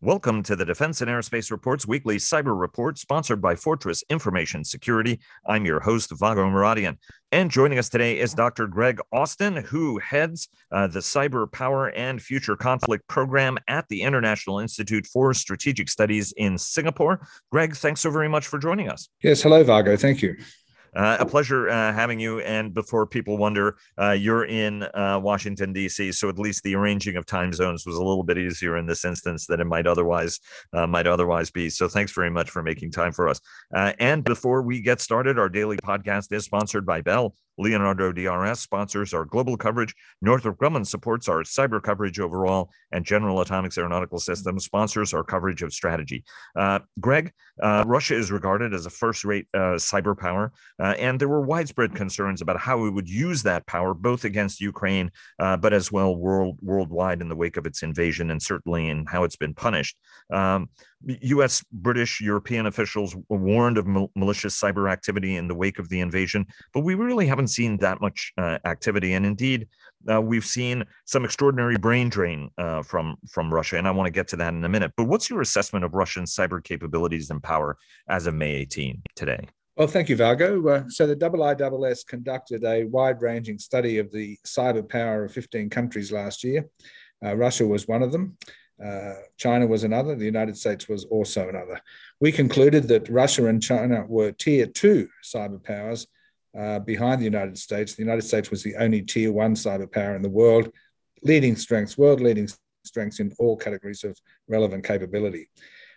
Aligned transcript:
Welcome 0.00 0.44
to 0.44 0.54
the 0.54 0.64
Defense 0.64 1.00
and 1.00 1.10
Aerospace 1.10 1.50
Reports 1.50 1.84
weekly 1.84 2.18
cyber 2.18 2.56
report 2.56 2.98
sponsored 2.98 3.42
by 3.42 3.56
Fortress 3.56 4.04
Information 4.08 4.62
Security. 4.62 5.18
I'm 5.44 5.64
your 5.64 5.80
host, 5.80 6.12
Vago 6.16 6.44
Muradian. 6.44 6.98
And 7.32 7.50
joining 7.50 7.80
us 7.80 7.88
today 7.88 8.20
is 8.20 8.32
Dr. 8.32 8.68
Greg 8.68 9.00
Austin, 9.12 9.56
who 9.56 9.98
heads 9.98 10.50
uh, 10.70 10.86
the 10.86 11.00
Cyber 11.00 11.50
Power 11.50 11.88
and 11.88 12.22
Future 12.22 12.54
Conflict 12.54 13.08
Program 13.08 13.58
at 13.66 13.88
the 13.88 14.02
International 14.02 14.60
Institute 14.60 15.04
for 15.04 15.34
Strategic 15.34 15.88
Studies 15.88 16.32
in 16.36 16.58
Singapore. 16.58 17.26
Greg, 17.50 17.74
thanks 17.74 18.00
so 18.00 18.12
very 18.12 18.28
much 18.28 18.46
for 18.46 18.60
joining 18.60 18.88
us. 18.88 19.08
Yes, 19.24 19.42
hello, 19.42 19.64
Vago. 19.64 19.96
Thank 19.96 20.22
you. 20.22 20.36
Uh, 20.94 21.16
a 21.20 21.26
pleasure 21.26 21.68
uh, 21.68 21.92
having 21.92 22.18
you. 22.20 22.40
And 22.40 22.72
before 22.72 23.06
people 23.06 23.36
wonder, 23.36 23.76
uh, 24.00 24.12
you're 24.12 24.44
in 24.44 24.86
Washington 24.94 25.72
D.C., 25.72 26.12
so 26.12 26.28
at 26.28 26.38
least 26.38 26.62
the 26.62 26.74
arranging 26.74 27.16
of 27.16 27.26
time 27.26 27.52
zones 27.52 27.86
was 27.86 27.96
a 27.96 28.02
little 28.02 28.24
bit 28.24 28.38
easier 28.38 28.76
in 28.76 28.86
this 28.86 29.04
instance 29.04 29.46
than 29.46 29.60
it 29.60 29.66
might 29.66 29.86
otherwise 29.86 30.40
might 30.72 31.06
otherwise 31.06 31.50
be. 31.50 31.70
So 31.70 31.88
thanks 31.88 32.12
very 32.12 32.30
much 32.30 32.50
for 32.50 32.62
making 32.62 32.92
time 32.92 33.12
for 33.12 33.28
us. 33.28 33.40
And 33.72 34.24
before 34.24 34.62
we 34.62 34.80
get 34.80 35.00
started, 35.00 35.38
our 35.38 35.48
daily 35.48 35.76
podcast 35.76 36.32
is 36.32 36.44
sponsored 36.44 36.86
by 36.86 37.00
Bell. 37.00 37.34
Leonardo 37.58 38.12
DRS 38.12 38.60
sponsors 38.60 39.12
our 39.12 39.24
global 39.24 39.56
coverage. 39.56 39.94
Northrop 40.22 40.58
Grumman 40.58 40.86
supports 40.86 41.28
our 41.28 41.42
cyber 41.42 41.82
coverage 41.82 42.20
overall, 42.20 42.70
and 42.92 43.04
General 43.04 43.40
Atomics 43.40 43.76
Aeronautical 43.76 44.18
Systems 44.18 44.64
sponsors 44.64 45.12
our 45.12 45.24
coverage 45.24 45.62
of 45.62 45.72
strategy. 45.72 46.24
Uh, 46.56 46.78
Greg, 47.00 47.32
uh, 47.62 47.84
Russia 47.86 48.14
is 48.14 48.30
regarded 48.30 48.72
as 48.72 48.86
a 48.86 48.90
first-rate 48.90 49.46
uh, 49.54 49.76
cyber 49.76 50.16
power, 50.16 50.52
uh, 50.80 50.94
and 50.98 51.20
there 51.20 51.28
were 51.28 51.42
widespread 51.42 51.94
concerns 51.94 52.40
about 52.40 52.58
how 52.58 52.78
we 52.78 52.90
would 52.90 53.08
use 53.08 53.42
that 53.42 53.66
power, 53.66 53.94
both 53.94 54.24
against 54.24 54.60
Ukraine, 54.60 55.10
uh, 55.38 55.56
but 55.56 55.72
as 55.72 55.90
well 55.90 56.14
world 56.16 56.58
worldwide 56.62 57.20
in 57.20 57.28
the 57.28 57.36
wake 57.36 57.56
of 57.56 57.66
its 57.66 57.82
invasion, 57.82 58.30
and 58.30 58.42
certainly 58.42 58.88
in 58.88 59.06
how 59.06 59.24
it's 59.24 59.36
been 59.36 59.54
punished. 59.54 59.96
Um, 60.32 60.68
U.S., 61.06 61.64
British, 61.72 62.20
European 62.20 62.66
officials 62.66 63.14
warned 63.28 63.78
of 63.78 63.86
mal- 63.86 64.10
malicious 64.16 64.60
cyber 64.60 64.90
activity 64.90 65.36
in 65.36 65.48
the 65.48 65.54
wake 65.54 65.78
of 65.78 65.88
the 65.88 66.00
invasion, 66.00 66.46
but 66.74 66.80
we 66.80 66.94
really 66.94 67.26
haven't 67.26 67.48
seen 67.48 67.76
that 67.78 68.00
much 68.00 68.32
uh, 68.36 68.58
activity. 68.64 69.14
And 69.14 69.24
indeed, 69.24 69.68
uh, 70.10 70.20
we've 70.20 70.44
seen 70.44 70.84
some 71.04 71.24
extraordinary 71.24 71.76
brain 71.76 72.08
drain 72.08 72.50
uh, 72.58 72.82
from 72.82 73.16
from 73.30 73.52
Russia, 73.52 73.76
and 73.78 73.86
I 73.86 73.90
want 73.90 74.06
to 74.06 74.12
get 74.12 74.28
to 74.28 74.36
that 74.36 74.54
in 74.54 74.64
a 74.64 74.68
minute. 74.68 74.92
But 74.96 75.04
what's 75.04 75.30
your 75.30 75.40
assessment 75.40 75.84
of 75.84 75.94
Russian 75.94 76.24
cyber 76.24 76.62
capabilities 76.62 77.30
and 77.30 77.42
power 77.42 77.76
as 78.08 78.26
of 78.26 78.34
May 78.34 78.54
18 78.54 79.02
today? 79.14 79.48
Well, 79.76 79.86
thank 79.86 80.08
you, 80.08 80.16
Vago. 80.16 80.66
Uh, 80.66 80.84
so 80.88 81.06
the 81.06 81.14
IISS 81.14 82.04
conducted 82.04 82.64
a 82.64 82.82
wide-ranging 82.84 83.60
study 83.60 83.98
of 83.98 84.10
the 84.10 84.36
cyber 84.44 84.88
power 84.88 85.26
of 85.26 85.32
15 85.32 85.70
countries 85.70 86.10
last 86.10 86.42
year. 86.42 86.68
Uh, 87.24 87.36
Russia 87.36 87.64
was 87.64 87.86
one 87.86 88.02
of 88.02 88.10
them. 88.10 88.36
Uh, 88.84 89.14
China 89.36 89.66
was 89.66 89.84
another. 89.84 90.14
The 90.14 90.24
United 90.24 90.56
States 90.56 90.88
was 90.88 91.04
also 91.06 91.48
another. 91.48 91.80
We 92.20 92.30
concluded 92.30 92.88
that 92.88 93.08
Russia 93.08 93.46
and 93.46 93.62
China 93.62 94.04
were 94.06 94.32
tier 94.32 94.66
two 94.66 95.08
cyber 95.24 95.62
powers 95.62 96.06
uh, 96.56 96.78
behind 96.80 97.20
the 97.20 97.24
United 97.24 97.58
States. 97.58 97.94
The 97.94 98.02
United 98.02 98.22
States 98.22 98.50
was 98.50 98.62
the 98.62 98.76
only 98.76 99.02
tier 99.02 99.32
one 99.32 99.54
cyber 99.54 99.90
power 99.90 100.14
in 100.14 100.22
the 100.22 100.28
world, 100.28 100.70
leading 101.22 101.56
strengths, 101.56 101.98
world 101.98 102.20
leading 102.20 102.48
strengths 102.84 103.20
in 103.20 103.32
all 103.38 103.56
categories 103.56 104.04
of 104.04 104.16
relevant 104.48 104.84
capability. 104.84 105.48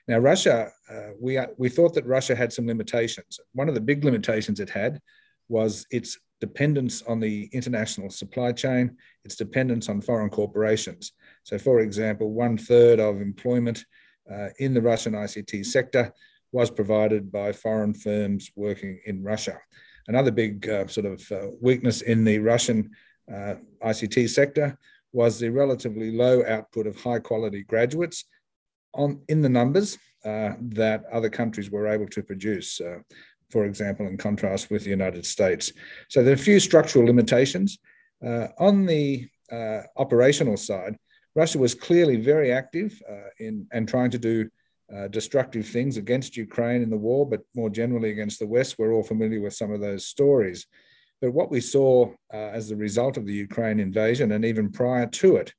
Now, 0.07 0.17
Russia, 0.17 0.71
uh, 0.89 1.09
we, 1.19 1.39
we 1.57 1.69
thought 1.69 1.93
that 1.93 2.05
Russia 2.05 2.35
had 2.35 2.51
some 2.51 2.67
limitations. 2.67 3.39
One 3.53 3.69
of 3.69 3.75
the 3.75 3.81
big 3.81 4.03
limitations 4.03 4.59
it 4.59 4.69
had 4.69 4.99
was 5.47 5.85
its 5.91 6.17
dependence 6.39 7.03
on 7.03 7.19
the 7.19 7.49
international 7.53 8.09
supply 8.09 8.51
chain, 8.51 8.97
its 9.23 9.35
dependence 9.35 9.87
on 9.89 10.01
foreign 10.01 10.29
corporations. 10.29 11.13
So, 11.43 11.57
for 11.57 11.79
example, 11.79 12.31
one 12.31 12.57
third 12.57 12.99
of 12.99 13.21
employment 13.21 13.85
uh, 14.31 14.49
in 14.59 14.73
the 14.73 14.81
Russian 14.81 15.13
ICT 15.13 15.65
sector 15.65 16.13
was 16.51 16.69
provided 16.69 17.31
by 17.31 17.51
foreign 17.51 17.93
firms 17.93 18.51
working 18.55 18.99
in 19.05 19.23
Russia. 19.23 19.57
Another 20.07 20.31
big 20.31 20.67
uh, 20.67 20.87
sort 20.87 21.05
of 21.05 21.31
uh, 21.31 21.47
weakness 21.61 22.01
in 22.01 22.23
the 22.23 22.39
Russian 22.39 22.91
uh, 23.31 23.55
ICT 23.83 24.29
sector 24.29 24.77
was 25.13 25.39
the 25.39 25.49
relatively 25.49 26.11
low 26.11 26.43
output 26.45 26.87
of 26.87 26.99
high 27.01 27.19
quality 27.19 27.63
graduates 27.63 28.25
on 28.93 29.21
in 29.29 29.41
the 29.41 29.49
numbers 29.49 29.97
uh, 30.25 30.53
that 30.59 31.03
other 31.11 31.29
countries 31.29 31.69
were 31.69 31.87
able 31.87 32.07
to 32.07 32.23
produce. 32.23 32.81
Uh, 32.81 32.99
for 33.49 33.65
example, 33.65 34.07
in 34.07 34.17
contrast 34.17 34.69
with 34.69 34.83
the 34.83 34.89
United 34.89 35.25
States. 35.25 35.73
So 36.09 36.23
there 36.23 36.31
are 36.31 36.35
a 36.35 36.37
few 36.37 36.59
structural 36.59 37.05
limitations. 37.05 37.79
On 38.59 38.85
the 38.85 39.27
operational 39.97 40.55
side, 40.55 40.95
Russia 41.35 41.57
was 41.59 41.73
clearly 41.73 42.17
very 42.17 42.51
active 42.51 43.01
uh, 43.09 43.29
in 43.39 43.67
and 43.71 43.87
trying 43.87 44.11
to 44.11 44.19
do 44.19 44.49
uh, 44.93 45.07
destructive 45.07 45.65
things 45.65 45.95
against 45.97 46.35
Ukraine 46.35 46.81
in 46.81 46.89
the 46.89 46.97
war, 46.97 47.25
but 47.27 47.41
more 47.55 47.69
generally 47.69 48.11
against 48.11 48.39
the 48.39 48.47
West. 48.47 48.75
We're 48.77 48.93
all 48.93 49.03
familiar 49.03 49.41
with 49.41 49.53
some 49.53 49.71
of 49.71 49.79
those 49.79 50.05
stories. 50.05 50.67
But 51.21 51.31
what 51.31 51.51
we 51.51 51.61
saw 51.61 52.11
uh, 52.33 52.37
as 52.37 52.71
a 52.71 52.75
result 52.75 53.15
of 53.15 53.25
the 53.25 53.33
Ukraine 53.33 53.79
invasion, 53.79 54.33
and 54.33 54.43
even 54.43 54.71
prior 54.71 55.05
to 55.05 55.37
it, 55.37 55.53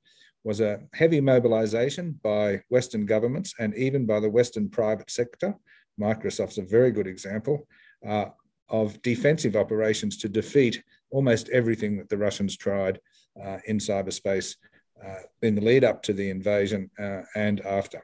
was 0.45 0.61
a 0.61 0.81
heavy 0.93 1.21
mobilization 1.21 2.19
by 2.23 2.61
Western 2.69 3.07
governments 3.07 3.55
and 3.59 3.75
even 3.75 4.05
by 4.07 4.19
the 4.21 4.29
Western 4.29 4.69
private 4.69 5.11
sector. 5.11 5.55
Microsoft's 6.01 6.59
a 6.59 6.63
very 6.63 6.91
good 6.91 7.07
example 7.07 7.67
uh, 8.07 8.27
of 8.69 9.01
defensive 9.03 9.55
operations 9.55 10.17
to 10.17 10.29
defeat 10.29 10.83
almost 11.11 11.49
everything 11.51 11.97
that 11.97 12.09
the 12.09 12.19
Russians 12.19 12.57
tried 12.57 12.99
uh, 13.43 13.59
in 13.67 13.79
cyberspace 13.79 14.57
in 15.43 15.55
the 15.55 15.61
lead 15.61 15.85
up 15.85 16.03
to 16.05 16.13
the 16.13 16.31
invasion 16.31 16.91
uh, 16.99 17.23
and 17.35 17.61
after. 17.61 18.03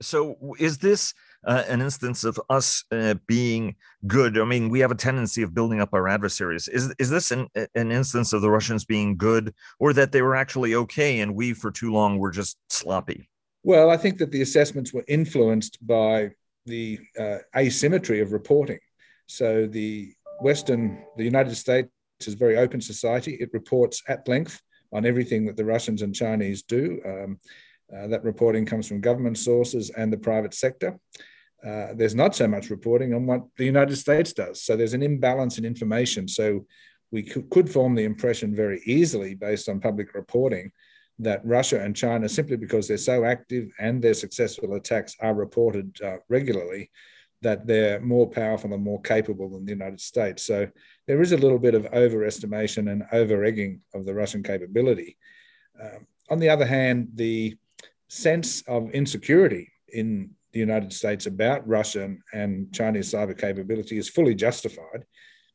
So, 0.00 0.36
is 0.58 0.78
this 0.78 1.12
uh, 1.44 1.64
an 1.68 1.80
instance 1.80 2.22
of 2.22 2.40
us 2.48 2.84
uh, 2.92 3.14
being 3.26 3.74
good? 4.06 4.38
I 4.38 4.44
mean, 4.44 4.68
we 4.68 4.78
have 4.80 4.92
a 4.92 4.96
tendency 4.96 5.42
of 5.42 5.54
building 5.54 5.80
up 5.80 5.92
our 5.92 6.06
adversaries. 6.08 6.68
Is 6.68 6.94
is 6.98 7.10
this 7.10 7.32
an, 7.32 7.48
an 7.74 7.90
instance 7.90 8.32
of 8.32 8.42
the 8.42 8.50
Russians 8.50 8.84
being 8.84 9.16
good, 9.16 9.52
or 9.80 9.92
that 9.94 10.12
they 10.12 10.22
were 10.22 10.36
actually 10.36 10.74
okay 10.74 11.20
and 11.20 11.34
we, 11.34 11.52
for 11.52 11.70
too 11.70 11.92
long, 11.92 12.18
were 12.18 12.30
just 12.30 12.58
sloppy? 12.68 13.28
Well, 13.64 13.90
I 13.90 13.96
think 13.96 14.18
that 14.18 14.30
the 14.30 14.42
assessments 14.42 14.92
were 14.92 15.04
influenced 15.08 15.84
by 15.84 16.30
the 16.64 17.00
uh, 17.18 17.38
asymmetry 17.56 18.20
of 18.20 18.32
reporting. 18.32 18.78
So 19.26 19.66
the 19.66 20.12
Western, 20.40 21.04
the 21.16 21.24
United 21.24 21.56
States 21.56 21.88
is 22.20 22.34
a 22.34 22.36
very 22.36 22.56
open 22.56 22.80
society. 22.80 23.34
It 23.34 23.50
reports 23.52 24.02
at 24.06 24.28
length 24.28 24.62
on 24.92 25.06
everything 25.06 25.46
that 25.46 25.56
the 25.56 25.64
Russians 25.64 26.02
and 26.02 26.14
Chinese 26.14 26.62
do. 26.62 27.00
Um, 27.04 27.38
uh, 27.94 28.06
that 28.08 28.24
reporting 28.24 28.66
comes 28.66 28.86
from 28.86 29.00
government 29.00 29.38
sources 29.38 29.90
and 29.90 30.12
the 30.12 30.18
private 30.18 30.54
sector. 30.54 30.98
Uh, 31.64 31.88
there's 31.94 32.14
not 32.14 32.36
so 32.36 32.46
much 32.46 32.70
reporting 32.70 33.14
on 33.14 33.26
what 33.26 33.42
the 33.56 33.64
United 33.64 33.96
States 33.96 34.32
does. 34.32 34.62
So 34.62 34.76
there's 34.76 34.94
an 34.94 35.02
imbalance 35.02 35.58
in 35.58 35.64
information. 35.64 36.28
So 36.28 36.66
we 37.10 37.22
could, 37.22 37.48
could 37.50 37.70
form 37.70 37.94
the 37.94 38.04
impression 38.04 38.54
very 38.54 38.82
easily 38.84 39.34
based 39.34 39.68
on 39.68 39.80
public 39.80 40.14
reporting 40.14 40.70
that 41.18 41.44
Russia 41.44 41.82
and 41.82 41.96
China, 41.96 42.28
simply 42.28 42.56
because 42.56 42.86
they're 42.86 42.96
so 42.96 43.24
active 43.24 43.70
and 43.80 44.00
their 44.00 44.14
successful 44.14 44.74
attacks 44.74 45.16
are 45.20 45.34
reported 45.34 45.98
uh, 46.04 46.18
regularly, 46.28 46.90
that 47.42 47.66
they're 47.66 48.00
more 48.00 48.28
powerful 48.28 48.72
and 48.72 48.82
more 48.82 49.00
capable 49.00 49.48
than 49.48 49.64
the 49.64 49.72
United 49.72 50.00
States. 50.00 50.44
So 50.44 50.68
there 51.08 51.22
is 51.22 51.32
a 51.32 51.38
little 51.38 51.58
bit 51.58 51.74
of 51.74 51.90
overestimation 51.90 52.92
and 52.92 53.02
over 53.12 53.42
egging 53.42 53.80
of 53.94 54.04
the 54.04 54.14
Russian 54.14 54.42
capability. 54.42 55.16
Um, 55.82 56.06
on 56.30 56.38
the 56.38 56.50
other 56.50 56.66
hand, 56.66 57.08
the 57.14 57.56
sense 58.08 58.62
of 58.68 58.90
insecurity 58.90 59.72
in 59.88 60.30
the 60.52 60.60
United 60.60 60.92
States 60.92 61.24
about 61.24 61.66
Russian 61.66 62.22
and 62.34 62.72
Chinese 62.74 63.12
cyber 63.12 63.36
capability 63.36 63.96
is 63.96 64.10
fully 64.10 64.34
justified 64.34 65.06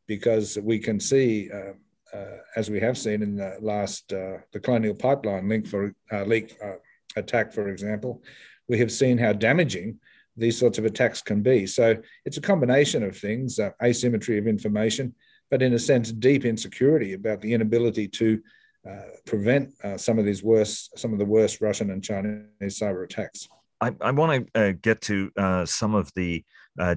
because 0.08 0.58
we 0.58 0.80
can 0.80 1.00
see 1.00 1.50
uh, 1.54 1.74
uh, 2.18 2.38
as 2.56 2.70
we 2.72 2.80
have 2.80 2.98
seen 2.98 3.22
in 3.22 3.36
the 3.36 3.58
last 3.62 4.12
uh, 4.12 4.38
the 4.54 4.60
Colonial 4.60 4.96
Pipeline 4.96 5.48
link 5.48 5.68
for 5.68 5.94
uh, 6.12 6.24
leak 6.24 6.56
uh, 6.64 6.76
attack, 7.16 7.54
for 7.54 7.70
example, 7.70 8.24
we 8.68 8.80
have 8.80 8.92
seen 8.92 9.20
how 9.20 9.34
damaging 9.34 10.00
these 10.36 10.58
sorts 10.58 10.80
of 10.80 10.86
attacks 10.86 11.22
can 11.22 11.44
be. 11.44 11.68
So 11.68 11.96
it's 12.26 12.38
a 12.38 12.42
combination 12.42 13.04
of 13.04 13.16
things: 13.16 13.60
uh, 13.60 13.72
asymmetry 13.82 14.38
of 14.40 14.48
information, 14.48 15.14
but 15.54 15.62
in 15.62 15.76
a 15.76 15.78
sense, 15.78 16.12
deep 16.12 16.46
insecurity 16.46 17.14
about 17.14 17.40
the 17.40 17.54
inability 17.54 18.08
to 18.08 18.42
uh, 18.90 19.04
prevent 19.24 19.70
uh, 19.84 19.96
some 19.96 20.18
of 20.18 20.26
these 20.26 20.42
worst, 20.42 20.98
some 20.98 21.14
of 21.14 21.20
the 21.20 21.26
worst 21.26 21.62
Russian 21.62 21.92
and 21.92 22.04
Chinese 22.04 22.48
cyber 22.80 23.04
attacks. 23.04 23.48
I, 23.80 23.94
I 24.02 24.10
want 24.10 24.48
to 24.52 24.60
uh, 24.60 24.74
get 24.82 25.02
to 25.02 25.30
some 25.66 25.94
of 25.94 26.12
the 26.16 26.44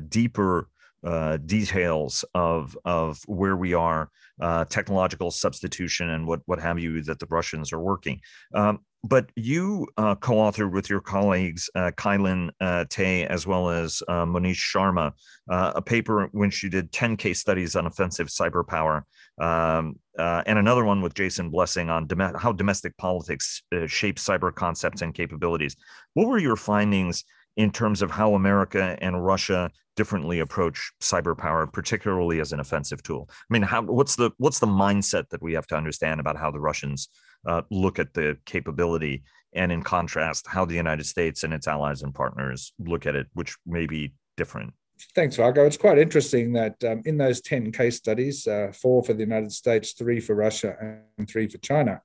deeper 0.09 0.71
uh, 1.05 1.37
details 1.39 2.25
of 2.35 2.77
of 2.85 3.21
where 3.27 3.57
we 3.57 3.75
are, 3.75 4.11
uh, 4.41 4.65
technological 4.65 5.31
substitution, 5.31 6.11
and 6.11 6.27
what 6.27 6.41
what 6.47 6.61
have 6.61 6.79
you 6.79 7.03
that 7.03 7.19
the 7.19 7.27
Russians 7.27 7.73
are 7.73 7.81
working. 7.81 8.21
Um, 8.55 8.81
but 9.05 9.31
you 9.37 9.87
uh, 9.97 10.17
co-authored 10.17 10.73
with 10.73 10.91
your 10.91 11.01
colleagues 11.01 11.71
uh, 11.75 11.93
Kai 11.97 12.17
Lin 12.17 12.51
uh, 12.61 12.87
Tay 12.89 13.25
as 13.27 13.47
well 13.47 13.71
as 13.71 14.03
uh, 14.09 14.25
Munish 14.25 14.57
Sharma 14.57 15.13
uh, 15.49 15.73
a 15.77 15.83
paper 15.83 16.29
which 16.33 16.63
you 16.63 16.71
did 16.71 16.91
10 16.93 17.17
case 17.17 17.39
studies 17.39 17.77
on 17.77 17.87
offensive 17.87 18.29
cyber 18.29 18.67
power, 18.67 19.07
um, 19.41 19.99
and 20.19 20.59
another 20.59 20.85
one 20.85 21.03
with 21.03 21.15
Jason 21.15 21.51
Blessing 21.51 21.89
on 21.89 22.07
dom- 22.07 22.35
how 22.35 22.53
domestic 22.53 22.97
politics 22.97 23.63
uh, 23.75 23.87
shape 23.87 24.17
cyber 24.17 24.53
concepts 24.53 25.03
and 25.03 25.15
capabilities. 25.15 25.77
What 26.15 26.27
were 26.27 26.39
your 26.39 26.57
findings 26.57 27.25
in 27.57 27.71
terms 27.71 28.03
of 28.03 28.11
how 28.11 28.35
America 28.35 28.99
and 29.01 29.25
Russia 29.25 29.71
differently 29.97 30.41
approach 30.41 30.93
cyber 31.01 31.37
power, 31.37 31.67
particularly 31.67 32.41
as 32.41 32.53
an 32.53 32.61
offensive 32.61 33.03
tool? 33.03 33.29
I 33.31 33.53
mean, 33.53 33.63
how, 33.63 33.83
what's 33.83 34.17
the 34.17 34.31
what's 34.39 34.59
the 34.59 34.67
mindset 34.67 35.29
that 35.31 35.43
we 35.43 35.55
have 35.55 35.67
to 35.69 35.77
understand 35.77 36.21
about 36.21 36.37
how 36.37 36.51
the 36.51 36.61
Russians 36.61 37.09
uh, 37.47 37.63
look 37.71 37.99
at 37.99 38.15
the 38.15 38.39
capability, 38.45 39.25
and 39.53 39.73
in 39.73 39.83
contrast, 39.83 40.47
how 40.47 40.65
the 40.65 40.75
United 40.75 41.07
States 41.07 41.43
and 41.43 41.53
its 41.53 41.67
allies 41.67 42.03
and 42.03 42.15
partners 42.15 42.73
look 42.79 43.07
at 43.07 43.17
it, 43.17 43.27
which 43.35 43.57
may 43.67 43.87
be 43.87 44.15
different. 44.37 44.73
Thanks, 45.15 45.37
Vago. 45.37 45.67
It's 45.67 45.77
quite 45.77 45.99
interesting 45.99 46.53
that 46.55 46.83
um, 46.85 47.03
in 47.05 47.19
those 47.19 47.41
10 47.41 47.71
case 47.73 47.97
studies, 47.97 48.47
uh, 48.47 48.73
four 48.73 49.03
for 49.03 49.13
the 49.13 49.21
United 49.21 49.53
States, 49.53 49.93
three 49.93 50.21
for 50.21 50.35
Russia, 50.35 51.01
and 51.19 51.29
three 51.29 51.49
for 51.49 51.59
China, 51.59 52.01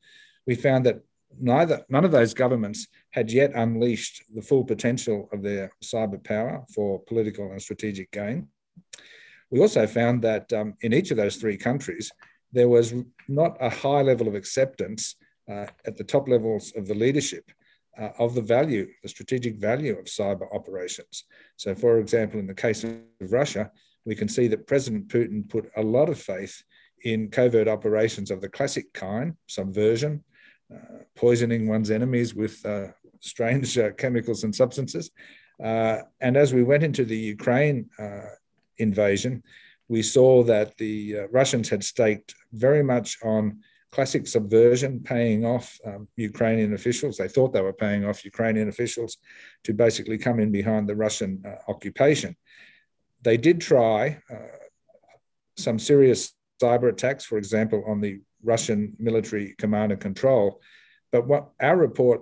we 0.45 0.55
found 0.55 0.85
that 0.85 0.99
neither 1.39 1.85
none 1.89 2.03
of 2.03 2.11
those 2.11 2.33
governments 2.33 2.87
had 3.11 3.31
yet 3.31 3.51
unleashed 3.55 4.23
the 4.33 4.41
full 4.41 4.63
potential 4.63 5.29
of 5.31 5.41
their 5.43 5.71
cyber 5.83 6.21
power 6.23 6.63
for 6.73 6.99
political 7.03 7.51
and 7.51 7.61
strategic 7.61 8.11
gain. 8.11 8.47
We 9.49 9.59
also 9.59 9.85
found 9.85 10.21
that 10.23 10.51
um, 10.53 10.75
in 10.81 10.93
each 10.93 11.11
of 11.11 11.17
those 11.17 11.35
three 11.35 11.57
countries, 11.57 12.11
there 12.53 12.69
was 12.69 12.93
not 13.27 13.57
a 13.59 13.69
high 13.69 14.01
level 14.01 14.27
of 14.27 14.35
acceptance 14.35 15.15
uh, 15.49 15.67
at 15.85 15.97
the 15.97 16.03
top 16.03 16.27
levels 16.27 16.71
of 16.75 16.87
the 16.87 16.95
leadership 16.95 17.51
uh, 17.99 18.09
of 18.17 18.33
the 18.33 18.41
value, 18.41 18.87
the 19.03 19.09
strategic 19.09 19.57
value 19.57 19.97
of 19.97 20.05
cyber 20.05 20.47
operations. 20.53 21.25
So, 21.57 21.75
for 21.75 21.99
example, 21.99 22.39
in 22.39 22.47
the 22.47 22.53
case 22.53 22.83
of 22.83 22.95
Russia, 23.19 23.71
we 24.05 24.15
can 24.15 24.27
see 24.27 24.47
that 24.47 24.67
President 24.67 25.09
Putin 25.09 25.47
put 25.47 25.69
a 25.75 25.81
lot 25.81 26.09
of 26.09 26.19
faith 26.19 26.63
in 27.03 27.29
covert 27.29 27.67
operations 27.67 28.31
of 28.31 28.41
the 28.41 28.49
classic 28.49 28.91
kind, 28.93 29.35
subversion, 29.47 30.23
uh, 30.73 31.03
poisoning 31.15 31.67
one's 31.67 31.91
enemies 31.91 32.33
with 32.33 32.65
uh, 32.65 32.87
strange 33.21 33.77
uh, 33.77 33.91
chemicals 33.91 34.43
and 34.43 34.53
substances. 34.53 35.09
Uh, 35.63 35.99
and 36.19 36.35
as 36.35 36.53
we 36.53 36.63
went 36.63 36.83
into 36.83 37.05
the 37.05 37.17
Ukraine 37.17 37.89
uh, 37.97 38.31
invasion, 38.77 39.43
we 39.87 40.01
saw 40.01 40.43
that 40.43 40.77
the 40.77 41.27
Russians 41.31 41.69
had 41.69 41.83
staked 41.83 42.33
very 42.51 42.83
much 42.83 43.17
on 43.23 43.61
classic 43.91 44.25
subversion, 44.25 45.01
paying 45.01 45.45
off 45.45 45.77
um, 45.85 46.07
Ukrainian 46.15 46.73
officials. 46.73 47.17
They 47.17 47.27
thought 47.27 47.51
they 47.53 47.61
were 47.61 47.73
paying 47.73 48.05
off 48.05 48.25
Ukrainian 48.25 48.69
officials 48.69 49.17
to 49.65 49.73
basically 49.73 50.17
come 50.17 50.39
in 50.39 50.51
behind 50.51 50.87
the 50.87 50.95
Russian 50.95 51.43
uh, 51.45 51.55
occupation. 51.67 52.35
They 53.21 53.37
did 53.37 53.59
try 53.59 54.21
uh, 54.31 54.57
some 55.57 55.77
serious 55.77 56.33
cyber 56.61 56.89
attacks, 56.89 57.25
for 57.25 57.37
example, 57.37 57.83
on 57.85 57.99
the 57.99 58.21
Russian 58.43 58.95
military 58.97 59.55
command 59.57 59.91
and 59.91 60.01
control. 60.01 60.61
But 61.11 61.27
what 61.27 61.49
our 61.59 61.75
report 61.75 62.21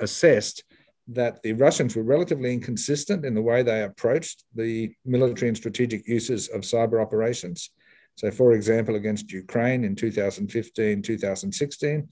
assessed 0.00 0.64
that 1.08 1.42
the 1.42 1.52
Russians 1.52 1.94
were 1.94 2.02
relatively 2.02 2.52
inconsistent 2.52 3.24
in 3.24 3.34
the 3.34 3.42
way 3.42 3.62
they 3.62 3.82
approached 3.82 4.44
the 4.54 4.92
military 5.04 5.48
and 5.48 5.56
strategic 5.56 6.06
uses 6.08 6.48
of 6.48 6.62
cyber 6.62 7.00
operations. 7.00 7.70
So, 8.16 8.30
for 8.30 8.52
example, 8.52 8.96
against 8.96 9.30
Ukraine 9.30 9.84
in 9.84 9.94
2015, 9.94 11.02
2016, 11.02 12.08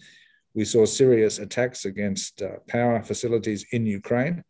we 0.55 0.65
saw 0.65 0.85
serious 0.85 1.39
attacks 1.39 1.85
against 1.87 2.43
uh, 2.43 2.59
power 2.69 3.03
facilities 3.03 3.67
in 3.73 3.87
Ukraine, 3.87 4.45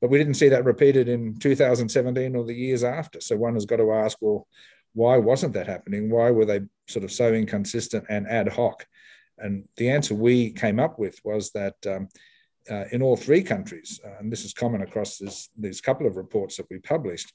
but 0.00 0.10
we 0.10 0.18
didn't 0.18 0.34
see 0.34 0.48
that 0.48 0.64
repeated 0.64 1.08
in 1.08 1.38
2017 1.38 2.34
or 2.34 2.44
the 2.44 2.54
years 2.54 2.82
after. 2.82 3.20
So, 3.20 3.36
one 3.36 3.54
has 3.54 3.66
got 3.66 3.76
to 3.76 3.92
ask, 3.92 4.18
well, 4.20 4.48
why 4.94 5.18
wasn't 5.18 5.52
that 5.54 5.68
happening? 5.68 6.10
Why 6.10 6.30
were 6.30 6.46
they 6.46 6.62
sort 6.88 7.04
of 7.04 7.12
so 7.12 7.32
inconsistent 7.32 8.06
and 8.08 8.26
ad 8.26 8.48
hoc? 8.48 8.86
And 9.38 9.64
the 9.76 9.90
answer 9.90 10.14
we 10.14 10.52
came 10.52 10.80
up 10.80 10.98
with 10.98 11.18
was 11.24 11.50
that 11.52 11.74
um, 11.86 12.08
uh, 12.70 12.84
in 12.92 13.02
all 13.02 13.16
three 13.16 13.42
countries, 13.42 14.00
uh, 14.04 14.18
and 14.18 14.32
this 14.32 14.44
is 14.44 14.54
common 14.54 14.82
across 14.82 15.18
this, 15.18 15.50
these 15.58 15.80
couple 15.80 16.06
of 16.06 16.16
reports 16.16 16.56
that 16.56 16.66
we 16.70 16.78
published, 16.78 17.32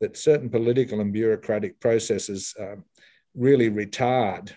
that 0.00 0.16
certain 0.16 0.48
political 0.48 1.00
and 1.00 1.12
bureaucratic 1.12 1.78
processes 1.80 2.54
um, 2.58 2.84
really 3.34 3.70
retard 3.70 4.50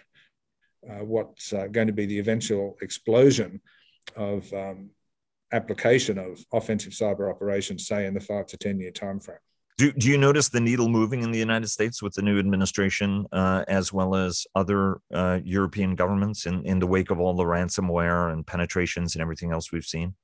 uh, 0.90 1.04
what's 1.04 1.54
uh, 1.54 1.68
going 1.68 1.88
to 1.88 1.94
be 1.94 2.06
the 2.06 2.20
eventual 2.20 2.78
explosion 2.82 3.62
of 4.16 4.52
um, 4.54 4.90
application 5.52 6.18
of 6.18 6.44
offensive 6.54 6.94
cyber 6.94 7.30
operations, 7.30 7.88
say 7.88 8.06
in 8.06 8.14
the 8.14 8.20
five 8.20 8.46
to 8.48 8.58
10 8.58 8.80
year 8.80 8.92
timeframe. 8.92 9.38
Do, 9.78 9.92
do 9.92 10.10
you 10.10 10.18
notice 10.18 10.48
the 10.48 10.62
needle 10.62 10.88
moving 10.88 11.22
in 11.22 11.32
the 11.32 11.40
United 11.40 11.68
States 11.68 12.02
with 12.02 12.14
the 12.14 12.22
new 12.22 12.40
administration, 12.40 13.26
uh, 13.34 13.66
as 13.68 13.92
well 13.92 14.16
as 14.16 14.48
other 14.56 15.02
uh, 15.14 15.40
European 15.44 15.96
governments 15.96 16.46
in, 16.46 16.66
in 16.66 16.80
the 16.80 16.88
wake 16.88 17.12
of 17.12 17.20
all 17.20 17.34
the 17.34 17.44
ransomware 17.44 18.32
and 18.32 18.48
penetrations 18.48 19.16
and 19.16 19.22
everything 19.22 19.52
else 19.52 19.74
we've 19.74 19.86
seen? 19.86 20.16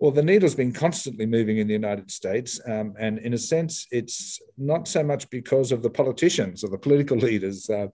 Well, 0.00 0.10
the 0.10 0.24
needle's 0.24 0.56
been 0.56 0.72
constantly 0.72 1.24
moving 1.24 1.58
in 1.58 1.68
the 1.68 1.72
United 1.72 2.10
States. 2.10 2.60
Um, 2.66 2.94
and 2.98 3.18
in 3.20 3.32
a 3.32 3.38
sense, 3.38 3.86
it's 3.92 4.40
not 4.58 4.88
so 4.88 5.04
much 5.04 5.30
because 5.30 5.70
of 5.70 5.82
the 5.82 5.90
politicians 5.90 6.64
or 6.64 6.70
the 6.70 6.78
political 6.78 7.16
leaders. 7.28 7.70
Uh, 7.70 7.86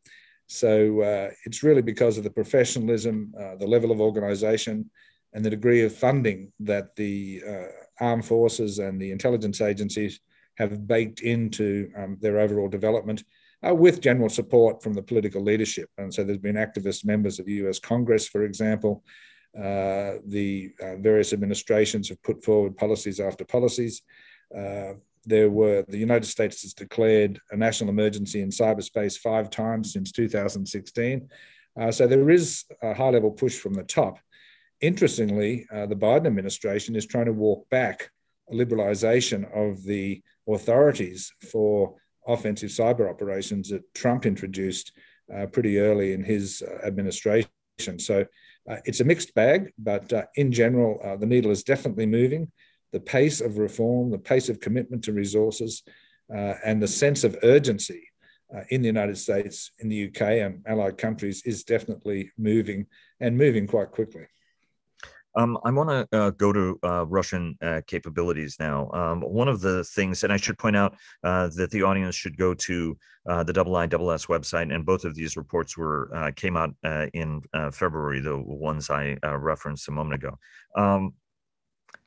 so 0.47 1.03
uh, 1.03 1.31
it's 1.45 1.63
really 1.63 1.83
because 1.83 2.17
of 2.17 2.25
the 2.25 2.31
professionalism, 2.31 3.35
uh, 3.39 3.57
the 3.57 3.67
level 3.67 3.93
of 3.93 4.01
organization, 4.01 4.91
and 5.35 5.45
the 5.45 5.51
degree 5.51 5.83
of 5.83 5.95
funding 5.95 6.53
that 6.61 6.97
the 6.97 7.43
uh, 7.47 7.67
armed 8.01 8.25
forces 8.25 8.79
and 8.79 9.01
the 9.01 9.11
intelligence 9.11 9.61
agencies 9.61 10.19
have 10.59 10.87
baked 10.87 11.21
into 11.21 11.91
um, 11.97 12.19
their 12.21 12.39
overall 12.39 12.69
development. 12.69 13.25
Uh, 13.65 13.73
with 13.73 14.01
general 14.01 14.29
support 14.29 14.83
from 14.83 14.93
the 14.93 15.03
political 15.03 15.41
leadership. 15.41 15.89
And 15.97 16.13
so 16.13 16.25
there's 16.25 16.39
been 16.39 16.57
activist 16.57 17.05
members 17.05 17.39
of 17.39 17.47
the 17.47 17.65
US 17.65 17.79
Congress, 17.79 18.27
for 18.27 18.43
example, 18.43 19.05
uh, 19.57 20.15
the 20.27 20.73
uh, 20.83 20.97
various 20.97 21.33
administrations 21.33 22.09
have 22.09 22.23
put 22.23 22.43
forward 22.43 22.77
policies 22.77 23.21
after 23.21 23.45
policies. 23.45 24.03
Uh, 24.57 24.95
there 25.25 25.51
were 25.51 25.85
the 25.89 25.99
United 25.99 26.27
States 26.27 26.63
has 26.63 26.73
declared 26.73 27.39
a 27.51 27.57
national 27.57 27.91
emergency 27.91 28.41
in 28.41 28.49
cyberspace 28.49 29.19
five 29.19 29.51
times 29.51 29.93
since 29.93 30.11
2016. 30.11 31.29
Uh, 31.79 31.93
so 31.93 32.07
there 32.07 32.31
is 32.31 32.65
a 32.83 32.95
high 32.95 33.11
level 33.11 33.31
push 33.31 33.59
from 33.59 33.75
the 33.75 33.85
top. 33.85 34.19
Interestingly, 34.81 35.67
uh, 35.73 35.87
the 35.87 35.95
Biden 35.95 36.27
administration 36.27 36.97
is 36.97 37.07
trying 37.07 37.27
to 37.27 37.33
walk 37.33 37.69
back 37.71 38.11
a 38.51 38.55
liberalization 38.55 39.45
of 39.55 39.83
the 39.85 40.23
authorities 40.49 41.33
for 41.51 41.95
offensive 42.27 42.71
cyber 42.71 43.09
operations 43.09 43.69
that 43.71 43.83
Trump 43.95 44.27
introduced 44.27 44.93
uh, 45.35 45.47
pretty 45.47 45.79
early 45.79 46.13
in 46.13 46.23
his 46.23 46.63
administration. 46.85 47.49
So 47.99 48.27
uh, 48.69 48.77
it's 48.85 49.01
a 49.01 49.05
mixed 49.05 49.35
bag, 49.35 49.73
but 49.79 50.13
uh, 50.13 50.25
in 50.37 50.53
general, 50.53 51.01
uh, 51.03 51.17
the 51.17 51.27
needle 51.27 51.51
is 51.51 51.65
definitely 51.65 52.07
moving. 52.07 52.51
The 52.93 53.01
pace 53.01 53.41
of 53.41 53.59
reform, 53.59 54.11
the 54.11 54.19
pace 54.19 54.49
of 54.49 54.61
commitment 54.61 55.05
to 55.05 55.13
resources, 55.13 55.83
uh, 56.33 56.55
and 56.65 56.81
the 56.81 56.89
sense 56.89 57.25
of 57.25 57.37
urgency 57.43 58.09
uh, 58.55 58.61
in 58.69 58.83
the 58.83 58.87
United 58.87 59.19
States, 59.19 59.73
in 59.79 59.89
the 59.89 60.09
UK, 60.09 60.23
and 60.23 60.63
allied 60.67 60.99
countries 60.99 61.43
is 61.45 61.65
definitely 61.65 62.31
moving 62.39 62.87
and 63.21 63.37
moving 63.37 63.67
quite 63.67 63.91
quickly. 63.91 64.27
Um, 65.35 65.59
I 65.65 65.71
want 65.71 65.89
to 65.89 66.19
uh, 66.19 66.31
go 66.31 66.53
to 66.53 66.79
uh, 66.85 67.07
Russian 67.07 67.57
uh, 67.63 67.81
capabilities 67.87 68.57
now. 68.61 68.91
Um, 68.93 69.23
one 69.23 69.49
of 69.49 69.61
the 69.61 69.85
things, 69.85 70.25
and 70.25 70.33
I 70.33 70.37
should 70.37 70.59
point 70.59 70.77
out 70.77 70.95
uh, 71.25 71.49
that 71.57 71.71
the 71.71 71.83
audience 71.83 72.15
should 72.15 72.37
go 72.37 72.55
to 72.55 72.99
uh, 73.27 73.43
the 73.43 73.53
Double 73.53 73.77
I 73.77 73.87
Double 73.87 74.11
S 74.11 74.27
website, 74.27 74.75
and 74.75 74.85
both 74.85 75.05
of 75.05 75.15
these 75.15 75.37
reports 75.37 75.77
were 75.77 76.11
uh, 76.15 76.31
came 76.37 76.57
out 76.57 76.75
in 77.15 77.41
February. 77.73 78.21
The 78.21 78.37
ones 78.37 78.91
I 78.91 79.17
referenced 79.23 79.89
a 79.89 79.93
moment 79.93 80.23
ago. 80.23 80.39
Um, 80.77 81.15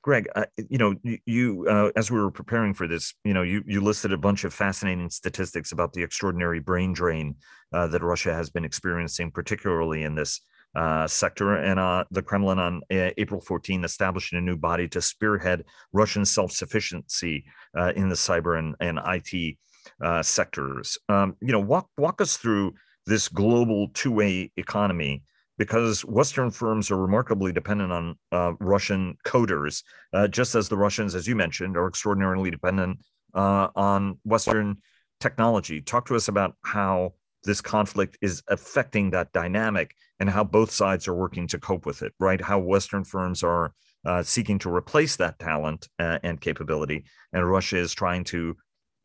Greg, 0.02 0.28
you 0.70 0.78
know, 0.78 0.96
you 1.26 1.92
as 1.96 2.12
we 2.12 2.20
were 2.20 2.30
preparing 2.30 2.76
for 2.76 2.88
this, 2.88 3.16
you 3.24 3.34
know, 3.34 3.42
you 3.42 3.64
you 3.66 3.82
listed 3.82 4.14
a 4.14 4.18
bunch 4.18 4.44
of 4.44 4.54
fascinating 4.54 5.10
statistics 5.10 5.72
about 5.72 5.94
the 5.94 6.04
extraordinary 6.04 6.60
brain 6.60 6.94
drain 6.94 7.36
that 7.72 8.04
Russia 8.04 8.34
has 8.34 8.52
been 8.52 8.66
experiencing, 8.66 9.32
particularly 9.32 10.04
in 10.04 10.14
this 10.14 10.42
uh, 10.76 11.08
sector. 11.08 11.56
And 11.56 11.80
uh, 11.80 12.06
the 12.12 12.22
Kremlin 12.22 12.60
on 12.60 12.82
uh, 12.92 13.12
April 13.18 13.42
14 13.42 13.84
establishing 13.84 14.38
a 14.38 14.42
new 14.42 14.58
body 14.58 14.88
to 14.90 15.02
spearhead 15.02 15.64
Russian 15.94 16.26
self 16.26 16.52
sufficiency 16.52 17.46
uh, 17.78 17.94
in 17.96 18.10
the 18.10 18.16
cyber 18.16 18.60
and, 18.60 18.76
and 18.80 19.00
IT 19.06 19.58
uh, 20.04 20.22
sectors. 20.22 20.98
Um, 21.10 21.36
you 21.42 21.52
know, 21.52 21.60
walk, 21.60 21.90
walk 21.98 22.22
us 22.22 22.38
through 22.38 22.74
this 23.06 23.28
global 23.28 23.90
two 23.94 24.12
way 24.12 24.52
economy 24.58 25.24
because 25.58 26.04
Western 26.04 26.52
firms 26.52 26.92
are 26.92 26.98
remarkably 26.98 27.54
dependent 27.54 27.92
on 27.94 28.58
Russian 28.60 29.16
coders, 29.26 29.84
just 30.30 30.54
as 30.54 30.68
the 30.68 30.76
Russians, 30.76 31.16
as 31.16 31.28
you 31.28 31.36
mentioned, 31.36 31.78
are 31.78 31.88
extraordinarily 31.88 32.52
dependent 32.52 33.00
on 33.34 34.18
Western 34.26 34.78
technology. 35.22 35.82
Talk 35.82 36.08
to 36.08 36.16
us 36.16 36.28
about 36.28 36.56
how 36.62 37.14
this 37.46 37.62
conflict 37.62 38.18
is 38.22 38.44
affecting 38.48 39.12
that 39.12 39.32
dynamic 39.32 39.96
and 40.20 40.30
how 40.30 40.44
both 40.44 40.72
sides 40.72 41.08
are 41.08 41.16
working 41.16 41.48
to 41.48 41.60
cope 41.60 41.86
with 41.86 42.02
it, 42.02 42.14
right? 42.20 42.42
How 42.42 42.60
Western 42.60 43.04
firms 43.04 43.44
are 43.44 43.74
uh, 44.06 44.24
seeking 44.24 44.60
to 44.60 44.74
replace 44.74 45.16
that 45.16 45.40
talent 45.40 45.88
uh, 46.00 46.20
and 46.24 46.40
capability, 46.40 47.06
and 47.34 47.50
Russia 47.50 47.78
is 47.78 47.94
trying 47.94 48.24
to 48.26 48.56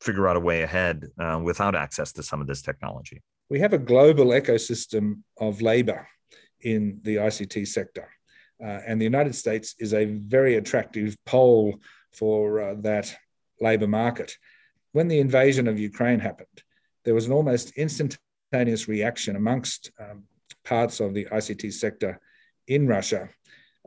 figure 0.00 0.28
out 0.28 0.36
a 0.36 0.40
way 0.40 0.62
ahead 0.62 1.06
uh, 1.18 1.40
without 1.42 1.74
access 1.74 2.12
to 2.12 2.22
some 2.22 2.40
of 2.40 2.46
this 2.46 2.62
technology. 2.62 3.22
We 3.48 3.60
have 3.60 3.72
a 3.72 3.78
global 3.78 4.26
ecosystem 4.26 5.22
of 5.38 5.60
labor 5.60 6.06
in 6.60 7.00
the 7.02 7.16
ICT 7.16 7.66
sector. 7.68 8.08
Uh, 8.62 8.78
and 8.86 9.00
the 9.00 9.04
United 9.04 9.34
States 9.34 9.74
is 9.78 9.94
a 9.94 10.04
very 10.04 10.56
attractive 10.56 11.16
pole 11.24 11.80
for 12.12 12.60
uh, 12.60 12.74
that 12.80 13.14
labor 13.60 13.86
market. 13.86 14.36
When 14.92 15.08
the 15.08 15.20
invasion 15.20 15.66
of 15.68 15.78
Ukraine 15.78 16.20
happened, 16.20 16.62
there 17.04 17.14
was 17.14 17.26
an 17.26 17.32
almost 17.32 17.72
instantaneous 17.76 18.20
reaction 18.52 19.36
amongst 19.36 19.90
um, 20.00 20.24
parts 20.64 21.00
of 21.00 21.14
the 21.14 21.26
ICT 21.26 21.72
sector 21.72 22.20
in 22.66 22.86
Russia. 22.86 23.28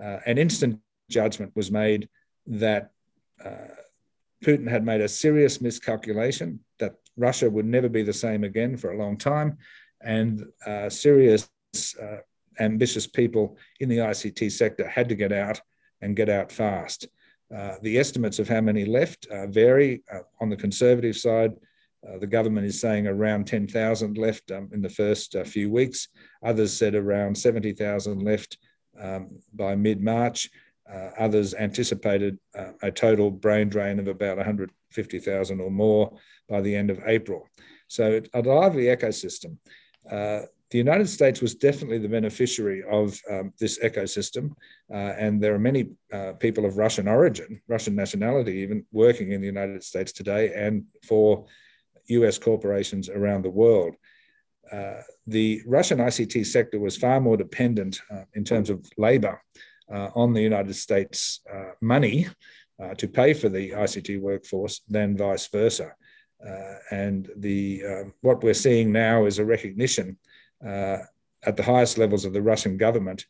Uh, 0.01 0.19
an 0.25 0.37
instant 0.37 0.79
judgment 1.09 1.51
was 1.55 1.71
made 1.71 2.09
that 2.47 2.91
uh, 3.43 3.75
Putin 4.43 4.69
had 4.69 4.85
made 4.85 5.01
a 5.01 5.07
serious 5.07 5.61
miscalculation, 5.61 6.59
that 6.79 6.95
Russia 7.15 7.49
would 7.49 7.65
never 7.65 7.89
be 7.89 8.03
the 8.03 8.13
same 8.13 8.43
again 8.43 8.75
for 8.77 8.91
a 8.91 8.97
long 8.97 9.17
time, 9.17 9.57
and 10.01 10.45
uh, 10.65 10.89
serious 10.89 11.49
uh, 12.01 12.17
ambitious 12.59 13.07
people 13.07 13.57
in 13.79 13.89
the 13.89 13.97
ICT 13.97 14.51
sector 14.51 14.87
had 14.87 15.09
to 15.09 15.15
get 15.15 15.31
out 15.31 15.61
and 16.01 16.15
get 16.15 16.29
out 16.29 16.51
fast. 16.51 17.07
Uh, 17.55 17.75
the 17.81 17.97
estimates 17.97 18.39
of 18.39 18.47
how 18.47 18.61
many 18.61 18.85
left 18.85 19.27
uh, 19.27 19.47
vary. 19.47 20.03
On 20.41 20.49
the 20.49 20.57
conservative 20.57 21.15
side, 21.15 21.53
uh, 22.07 22.17
the 22.17 22.27
government 22.27 22.65
is 22.65 22.81
saying 22.81 23.07
around 23.07 23.47
10,000 23.47 24.17
left 24.17 24.51
um, 24.51 24.69
in 24.73 24.81
the 24.81 24.89
first 24.89 25.35
uh, 25.35 25.43
few 25.43 25.69
weeks. 25.69 26.09
Others 26.43 26.77
said 26.77 26.95
around 26.95 27.37
70,000 27.37 28.21
left 28.21 28.57
um, 28.99 29.39
by 29.53 29.75
mid 29.75 30.01
March. 30.01 30.49
Uh, 30.91 31.09
others 31.17 31.53
anticipated 31.53 32.37
a 32.81 32.91
total 32.91 33.31
brain 33.31 33.69
drain 33.69 33.99
of 33.99 34.07
about 34.09 34.35
150,000 34.35 35.61
or 35.61 35.71
more 35.71 36.11
by 36.49 36.59
the 36.59 36.75
end 36.75 36.89
of 36.89 36.99
April. 37.05 37.47
So, 37.87 38.21
a 38.33 38.41
lively 38.41 38.83
ecosystem 38.83 39.57
the 40.73 40.79
United 40.79 41.07
States 41.07 41.39
was 41.39 41.53
definitely 41.53 41.99
the 41.99 42.09
beneficiary 42.09 42.81
of 42.89 43.21
um, 43.29 43.53
this 43.59 43.77
ecosystem, 43.77 44.53
uh, 44.91 45.13
and 45.19 45.39
there 45.39 45.53
are 45.53 45.59
many 45.59 45.89
uh, 46.11 46.33
people 46.39 46.65
of 46.65 46.77
Russian 46.77 47.07
origin, 47.07 47.61
Russian 47.67 47.95
nationality, 47.95 48.53
even 48.53 48.83
working 48.91 49.33
in 49.33 49.39
the 49.39 49.45
United 49.45 49.83
States 49.83 50.11
today 50.11 50.51
and 50.55 50.85
for 51.07 51.45
US 52.07 52.37
corporations 52.37 53.09
around 53.09 53.43
the 53.43 53.49
world. 53.49 53.95
Uh, 54.71 55.01
the 55.27 55.61
Russian 55.67 55.99
ICT 55.99 56.45
sector 56.45 56.79
was 56.79 56.97
far 56.97 57.19
more 57.19 57.37
dependent 57.37 58.01
uh, 58.11 58.23
in 58.33 58.43
terms 58.43 58.69
of 58.69 58.85
labor 58.97 59.41
uh, 59.91 60.09
on 60.15 60.33
the 60.33 60.41
United 60.41 60.75
States 60.75 61.41
uh, 61.53 61.71
money 61.81 62.27
to 62.97 63.07
pay 63.07 63.33
for 63.33 63.47
the 63.47 63.69
ICT 63.69 64.19
workforce 64.19 64.81
than 64.89 65.15
vice 65.15 65.47
versa. 65.47 65.93
and 66.91 67.29
the, 67.37 67.81
um, 67.85 68.13
what 68.19 68.43
we're 68.43 68.53
seeing 68.53 68.91
now 68.91 69.25
is 69.25 69.39
a 69.39 69.45
recognition 69.45 70.17
uh, 70.65 70.97
at 71.45 71.55
the 71.55 71.63
highest 71.63 71.97
levels 71.97 72.25
of 72.25 72.33
the 72.33 72.41
Russian 72.41 72.75
government 72.77 73.25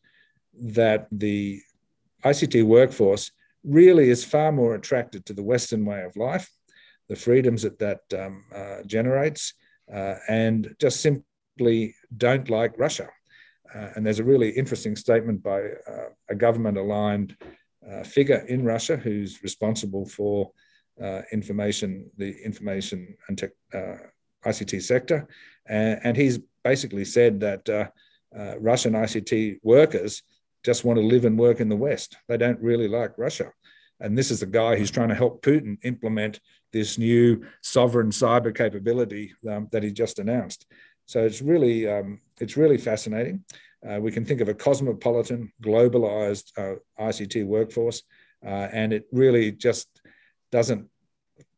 that 0.60 1.08
the 1.12 1.62
ICT 2.24 2.63
workforce 2.63 3.32
really 3.63 4.10
is 4.10 4.24
far 4.24 4.51
more 4.51 4.75
attracted 4.75 5.25
to 5.25 5.34
the 5.34 5.44
Western 5.44 5.86
way 5.86 6.03
of 6.03 6.15
life, 6.15 6.50
the 7.10 7.15
freedoms 7.15 7.63
that 7.63 7.79
that 7.79 8.01
um, 8.17 8.43
uh, 8.53 8.83
generates, 8.86 9.53
uh, 9.93 10.15
and 10.27 10.75
just 10.79 11.01
simply 11.01 11.95
don't 12.15 12.50
like 12.50 12.77
Russia. 12.77 13.10
Uh, 13.74 13.89
and 13.95 14.05
there's 14.05 14.19
a 14.19 14.24
really 14.24 14.50
interesting 14.50 14.95
statement 14.95 15.41
by 15.41 15.62
uh, 15.62 16.10
a 16.29 16.36
government 16.36 16.77
aligned 16.77 17.36
uh, 17.89 18.03
figure 18.03 18.45
in 18.48 18.63
Russia 18.63 18.95
who's 18.95 19.41
responsible 19.43 20.05
for 20.05 20.51
information, 21.31 22.07
the 22.17 22.36
information 22.45 23.17
and 23.27 23.38
tech, 23.38 23.50
ICT 24.45 24.79
sector. 24.83 25.27
And, 25.65 26.00
and 26.03 26.15
he's 26.15 26.38
basically 26.63 27.03
said 27.03 27.39
that 27.39 27.91
Russian 28.60 28.93
ICT 28.93 29.60
workers 29.63 30.22
just 30.63 30.86
want 30.86 30.98
to 31.00 31.05
live 31.05 31.25
and 31.25 31.38
work 31.38 31.60
in 31.60 31.69
the 31.69 31.75
West. 31.75 32.15
They 32.27 32.38
don't 32.38 32.62
really 32.62 32.88
like 32.88 33.17
Russia. 33.17 33.51
And 34.03 34.17
this 34.17 34.31
is 34.31 34.41
the 34.41 34.45
guy 34.45 34.75
who's 34.75 34.91
trying 34.91 35.10
to 35.10 35.15
help 35.15 35.41
Putin 35.41 35.77
implement 35.83 36.41
this 36.74 36.98
new 36.98 37.45
sovereign 37.62 38.10
cyber 38.10 38.55
capability 38.55 39.33
um, 39.50 39.69
that 39.72 39.81
he 39.81 39.91
just 39.91 40.19
announced. 40.19 40.65
So 41.05 41.24
it's 41.24 41.41
really 41.41 41.88
um, 41.88 42.19
it's 42.39 42.57
really 42.57 42.77
fascinating. 42.77 43.45
Uh, 43.88 44.00
we 44.01 44.12
can 44.12 44.25
think 44.25 44.41
of 44.41 44.50
a 44.50 44.53
cosmopolitan, 44.53 45.51
globalized 45.62 46.51
uh, 46.57 46.79
ICT 47.01 47.45
workforce, 47.45 48.03
uh, 48.45 48.67
and 48.72 48.91
it 48.93 49.05
really 49.12 49.51
just 49.51 49.88
doesn't. 50.51 50.89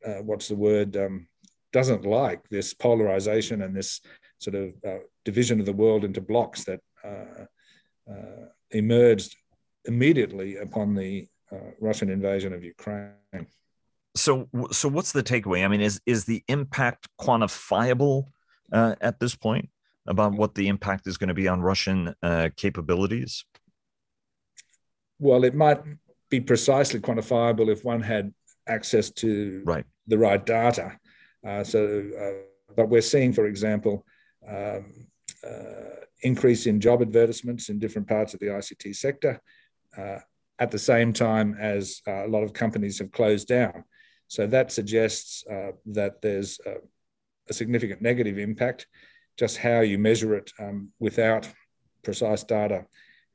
Uh, 0.05 0.21
what's 0.21 0.47
the 0.47 0.55
word? 0.55 0.95
Um, 0.95 1.27
doesn't 1.73 2.05
like 2.05 2.47
this 2.49 2.73
polarization 2.73 3.61
and 3.63 3.75
this 3.75 4.01
sort 4.37 4.55
of 4.55 4.73
uh, 4.87 4.99
division 5.25 5.59
of 5.59 5.65
the 5.65 5.73
world 5.73 6.05
into 6.05 6.21
blocks 6.21 6.63
that 6.63 6.79
uh, 7.03 7.45
emerged 8.71 9.35
immediately 9.85 10.57
upon 10.57 10.95
the 10.95 11.27
uh, 11.51 11.71
Russian 11.79 12.09
invasion 12.09 12.53
of 12.53 12.63
Ukraine. 12.63 13.11
So, 14.15 14.47
so 14.71 14.87
what's 14.87 15.11
the 15.11 15.23
takeaway? 15.23 15.65
I 15.65 15.67
mean, 15.67 15.81
is 15.81 15.99
is 16.05 16.25
the 16.25 16.43
impact 16.47 17.07
quantifiable 17.19 18.27
uh, 18.71 18.95
at 19.01 19.19
this 19.19 19.35
point 19.35 19.69
about 20.07 20.33
what 20.33 20.55
the 20.55 20.67
impact 20.67 21.07
is 21.07 21.17
going 21.17 21.27
to 21.27 21.33
be 21.33 21.47
on 21.47 21.61
Russian 21.61 22.15
uh, 22.23 22.49
capabilities? 22.55 23.43
Well, 25.19 25.43
it 25.43 25.55
might 25.55 25.81
be 26.29 26.39
precisely 26.39 26.99
quantifiable 26.99 27.69
if 27.69 27.83
one 27.83 28.01
had 28.01 28.33
access 28.67 29.11
to 29.11 29.63
right. 29.65 29.85
the 30.07 30.17
right 30.17 30.43
data. 30.45 30.97
so, 31.63 32.03
but 32.75 32.89
we're 32.89 33.01
seeing, 33.01 33.31
for 33.33 33.45
example, 33.45 34.05
um, 34.47 35.07
uh, 35.45 36.05
increase 36.21 36.65
in 36.65 36.79
job 36.79 37.01
advertisements 37.01 37.69
in 37.69 37.79
different 37.79 38.07
parts 38.07 38.33
of 38.33 38.39
the 38.39 38.47
ICT 38.47 38.95
sector 38.95 39.39
uh, 39.97 40.17
at 40.59 40.71
the 40.71 40.79
same 40.79 41.13
time 41.13 41.55
as 41.59 42.01
uh, 42.07 42.25
a 42.25 42.29
lot 42.29 42.43
of 42.43 42.53
companies 42.53 42.99
have 42.99 43.11
closed 43.11 43.47
down. 43.47 43.83
So 44.27 44.47
that 44.47 44.71
suggests 44.71 45.43
uh, 45.47 45.71
that 45.87 46.21
there's 46.21 46.59
a, 46.65 46.75
a, 47.49 47.53
significant 47.53 48.01
negative 48.01 48.37
impact. 48.37 48.87
Just 49.37 49.57
how 49.57 49.81
you 49.81 49.99
measure 49.99 50.35
it 50.35 50.51
um, 50.59 50.89
without 50.99 51.47
precise 52.03 52.43
data 52.43 52.85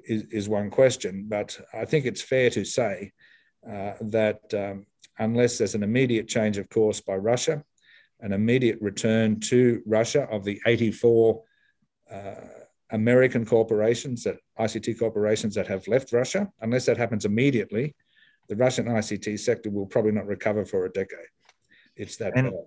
is, 0.00 0.22
is, 0.30 0.48
one 0.48 0.70
question. 0.70 1.26
But 1.28 1.60
I 1.74 1.84
think 1.84 2.06
it's 2.06 2.22
fair 2.22 2.50
to 2.50 2.64
say 2.64 3.12
uh, 3.68 3.92
that 4.00 4.40
um, 4.54 4.86
unless 5.18 5.58
there's 5.58 5.74
an 5.74 5.82
immediate 5.82 6.26
change 6.26 6.56
of 6.56 6.68
course 6.70 7.00
by 7.00 7.16
Russia, 7.16 7.62
an 8.20 8.32
immediate 8.32 8.78
return 8.80 9.40
to 9.40 9.82
Russia 9.86 10.22
of 10.30 10.44
the 10.44 10.60
84 10.66 11.42
uh, 12.10 12.34
American 12.92 13.44
corporations 13.46 14.24
that 14.24 14.36
ICT 14.58 14.98
corporations 14.98 15.54
that 15.54 15.66
have 15.66 15.86
left 15.88 16.12
Russia. 16.12 16.50
Unless 16.60 16.86
that 16.86 16.96
happens 16.96 17.24
immediately, 17.24 17.94
the 18.48 18.56
Russian 18.56 18.86
ICT 18.86 19.38
sector 19.38 19.70
will 19.70 19.86
probably 19.86 20.12
not 20.12 20.26
recover 20.26 20.64
for 20.64 20.86
a 20.86 20.90
decade. 20.90 21.30
It's 21.96 22.16
that 22.16 22.32
and, 22.36 22.50
bad. 22.50 22.60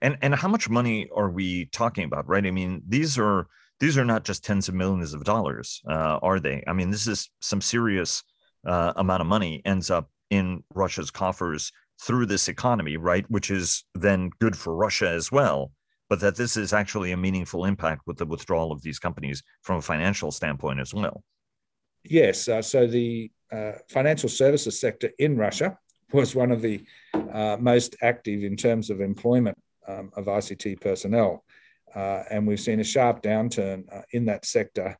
And 0.00 0.18
and 0.20 0.34
how 0.34 0.48
much 0.48 0.68
money 0.68 1.08
are 1.14 1.30
we 1.30 1.66
talking 1.66 2.04
about, 2.04 2.28
right? 2.28 2.44
I 2.44 2.50
mean, 2.50 2.82
these 2.88 3.18
are 3.18 3.46
these 3.78 3.96
are 3.96 4.04
not 4.04 4.24
just 4.24 4.44
tens 4.44 4.68
of 4.68 4.74
millions 4.74 5.14
of 5.14 5.24
dollars, 5.24 5.82
uh, 5.88 6.18
are 6.22 6.40
they? 6.40 6.62
I 6.66 6.72
mean, 6.72 6.90
this 6.90 7.06
is 7.06 7.30
some 7.40 7.60
serious 7.60 8.22
uh, 8.66 8.92
amount 8.96 9.20
of 9.20 9.26
money 9.26 9.62
ends 9.64 9.90
up 9.90 10.10
in 10.30 10.62
Russia's 10.74 11.10
coffers 11.10 11.72
through 12.00 12.26
this 12.26 12.48
economy, 12.48 12.96
right? 12.96 13.28
Which 13.30 13.50
is 13.50 13.84
then 13.94 14.30
good 14.40 14.56
for 14.56 14.74
Russia 14.74 15.08
as 15.08 15.30
well. 15.30 15.72
But 16.12 16.20
that 16.20 16.36
this 16.36 16.58
is 16.58 16.74
actually 16.74 17.12
a 17.12 17.16
meaningful 17.16 17.64
impact 17.64 18.02
with 18.06 18.18
the 18.18 18.26
withdrawal 18.26 18.70
of 18.70 18.82
these 18.82 18.98
companies 18.98 19.42
from 19.62 19.78
a 19.78 19.80
financial 19.80 20.30
standpoint 20.30 20.78
as 20.78 20.92
well. 20.92 21.24
Yes. 22.04 22.48
Uh, 22.48 22.60
so 22.60 22.86
the 22.86 23.32
uh, 23.50 23.72
financial 23.88 24.28
services 24.28 24.78
sector 24.78 25.10
in 25.18 25.38
Russia 25.38 25.78
was 26.12 26.34
one 26.34 26.52
of 26.52 26.60
the 26.60 26.84
uh, 27.14 27.56
most 27.58 27.96
active 28.02 28.44
in 28.44 28.56
terms 28.56 28.90
of 28.90 29.00
employment 29.00 29.56
um, 29.88 30.12
of 30.14 30.26
ICT 30.26 30.82
personnel. 30.82 31.46
Uh, 31.94 32.24
and 32.30 32.46
we've 32.46 32.60
seen 32.60 32.80
a 32.80 32.84
sharp 32.84 33.22
downturn 33.22 33.84
uh, 33.90 34.02
in 34.10 34.26
that 34.26 34.44
sector 34.44 34.98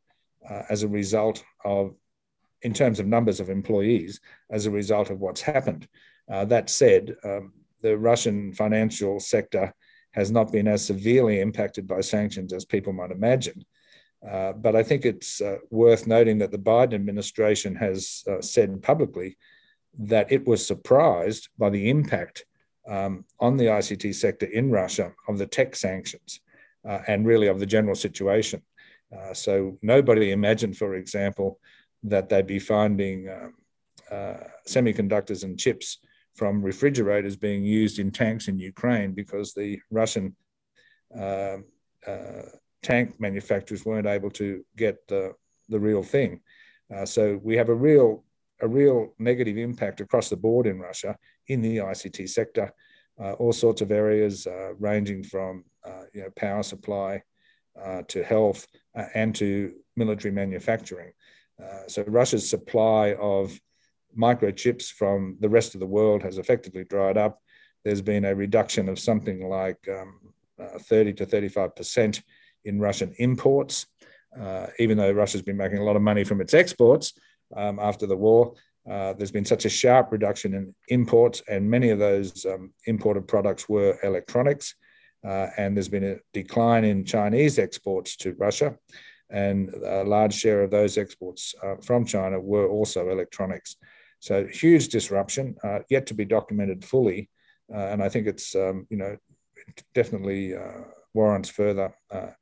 uh, 0.49 0.63
as 0.71 0.83
a 0.83 0.89
result 0.89 1.45
of, 1.63 1.95
in 2.63 2.73
terms 2.73 2.99
of 3.01 3.07
numbers 3.07 3.39
of 3.39 3.51
employees, 3.51 4.19
as 4.51 4.65
a 4.65 4.71
result 4.71 5.11
of 5.11 5.21
what's 5.21 5.43
happened. 5.43 5.87
That 6.27 6.71
said, 6.71 7.17
um, 7.23 7.53
the 7.83 7.99
Russian 7.99 8.55
financial 8.55 9.21
sector 9.21 9.75
has 10.13 10.31
not 10.31 10.53
been 10.53 10.69
as 10.69 10.85
severely 10.85 11.41
impacted 11.41 11.87
by 11.87 12.01
sanctions 12.01 12.53
as 12.53 12.65
people 12.65 12.93
might 12.93 13.11
imagine. 13.11 13.65
Uh, 14.27 14.53
but 14.53 14.77
I 14.77 14.83
think 14.83 15.05
it's 15.05 15.41
uh, 15.41 15.59
worth 15.71 16.07
noting 16.07 16.39
that 16.39 16.53
the 16.53 16.59
Biden 16.59 16.95
administration 16.95 17.75
has 17.77 18.23
uh, 18.29 18.41
said 18.41 18.83
publicly 18.83 19.37
that 19.99 20.31
it 20.31 20.47
was 20.47 20.65
surprised 20.67 21.49
by 21.59 21.71
the 21.71 21.91
impact 21.91 22.45
um, 22.89 23.25
on 23.41 23.57
the 23.57 23.67
ICT 23.67 24.15
sector 24.15 24.47
in 24.47 24.71
Russia 24.71 25.13
of 25.29 25.39
the 25.39 25.47
tech 25.47 25.75
sanctions. 25.75 26.41
uh, 26.85 27.01
and 27.07 27.27
really 27.27 27.47
of 27.47 27.61
the 27.61 27.67
general 27.67 27.95
situation. 27.95 28.63
Uh, 29.17 29.35
so 29.35 29.79
nobody 29.83 30.33
imagined, 30.33 30.77
for 30.77 30.95
example, 30.95 31.59
that 32.03 32.29
they'd 32.29 32.47
be 32.47 32.59
finding 32.59 33.29
um, 33.29 33.55
uh, 34.11 34.45
semiconductors 34.67 35.45
and 35.45 35.59
chips 35.59 35.99
from 36.35 36.63
refrigerators 36.63 37.37
being 37.37 37.65
used 37.65 37.99
in 37.99 38.11
tanks 38.11 38.49
in 38.49 38.59
Ukraine 38.59 39.13
because 39.13 39.53
the 39.53 39.81
Russian 39.91 40.35
uh, 41.19 41.59
uh, 42.07 42.43
tank 42.83 43.21
manufacturers 43.21 43.85
weren't 43.85 44.07
able 44.07 44.31
to 44.31 44.65
get 44.77 45.07
the, 45.09 45.35
the 45.69 45.79
real 45.79 46.03
thing. 46.03 46.41
Uh, 46.93 47.05
so 47.05 47.39
we 47.43 47.57
have 47.57 47.69
a 47.69 47.75
real 47.75 48.25
a 48.61 48.69
real 48.69 49.13
negative 49.19 49.59
impact 49.59 50.01
across 50.01 50.29
the 50.29 50.37
board 50.37 50.69
in 50.69 50.79
Russia 50.79 51.17
in 51.49 51.61
the 51.63 51.79
ICT 51.79 52.29
sector, 52.29 52.73
uh, 53.21 53.33
all 53.33 53.53
sorts 53.53 53.81
of 53.81 53.91
areas 53.91 54.47
uh, 54.47 54.73
ranging 54.79 55.25
from 55.25 55.65
uh, 55.85 56.05
you 56.15 56.23
know 56.23 56.31
power 56.37 56.63
supply 56.63 57.21
to 58.07 58.23
health 58.23 58.67
and 59.15 59.35
to 59.35 59.73
military 59.97 60.33
manufacturing. 60.33 61.11
so 61.89 62.05
Russia's 62.07 62.49
supply 62.49 63.15
of 63.15 63.59
microchips 64.17 64.91
from 64.91 65.37
the 65.41 65.49
rest 65.49 65.75
of 65.75 65.81
the 65.81 65.87
world 65.87 66.23
has 66.23 66.39
effectively 66.39 66.85
dried 66.85 67.17
up. 67.17 67.41
There's 67.85 68.03
been 68.03 68.25
a 68.25 68.35
reduction 68.35 68.89
of 68.89 68.99
something 68.99 69.49
like 69.49 69.79
um, 69.89 70.21
uh, 70.61 70.79
30 70.79 71.15
to 71.15 71.27
35 71.27 71.75
percent 71.75 72.23
in 72.65 72.81
Russian 72.81 73.15
imports, 73.19 73.87
uh, 74.39 74.67
even 74.79 74.97
though 74.97 75.11
Russia's 75.13 75.43
been 75.43 75.57
making 75.57 75.79
a 75.79 75.85
lot 75.85 75.97
of 75.97 76.03
money 76.03 76.25
from 76.25 76.41
its 76.41 76.55
exports 76.55 77.13
um, 77.57 77.79
after 77.79 78.07
the 78.07 78.17
war. 78.17 78.55
Uh, 78.89 79.13
there's 79.13 79.31
been 79.31 79.45
such 79.45 79.65
a 79.65 79.69
sharp 79.69 80.11
reduction 80.11 80.55
in 80.55 80.75
imports, 80.89 81.43
and 81.49 81.71
many 81.71 81.91
of 81.91 81.99
those 81.99 82.45
um, 82.47 82.73
imported 82.87 83.29
products 83.29 83.69
were 83.69 83.97
electronics. 84.03 84.75
Uh, 85.25 85.49
and 85.57 85.77
there's 85.77 85.89
been 85.89 86.05
a 86.05 86.17
decline 86.33 86.85
in 86.85 87.05
Chinese 87.05 87.59
exports 87.59 88.17
to 88.17 88.35
Russia, 88.35 88.77
and 89.31 89.73
a 89.85 90.03
large 90.03 90.35
share 90.35 90.65
of 90.65 90.71
those 90.71 90.99
exports 90.99 91.55
uh, 91.63 91.77
from 91.77 92.05
China 92.05 92.41
were 92.41 92.69
also 92.69 93.09
electronics. 93.09 93.77
So 94.23 94.47
huge 94.47 94.87
disruption, 94.87 95.57
uh, 95.65 95.81
yet 95.91 96.07
to 96.07 96.15
be 96.15 96.25
documented 96.25 96.85
fully, 96.85 97.29
uh, 97.75 97.89
and 97.89 98.01
I 98.01 98.09
think 98.09 98.29
it's 98.29 98.55
um, 98.55 98.87
you 98.89 98.97
know 98.97 99.17
definitely 99.95 100.55
uh, 100.55 100.83
warrants 101.13 101.49
further 101.49 101.93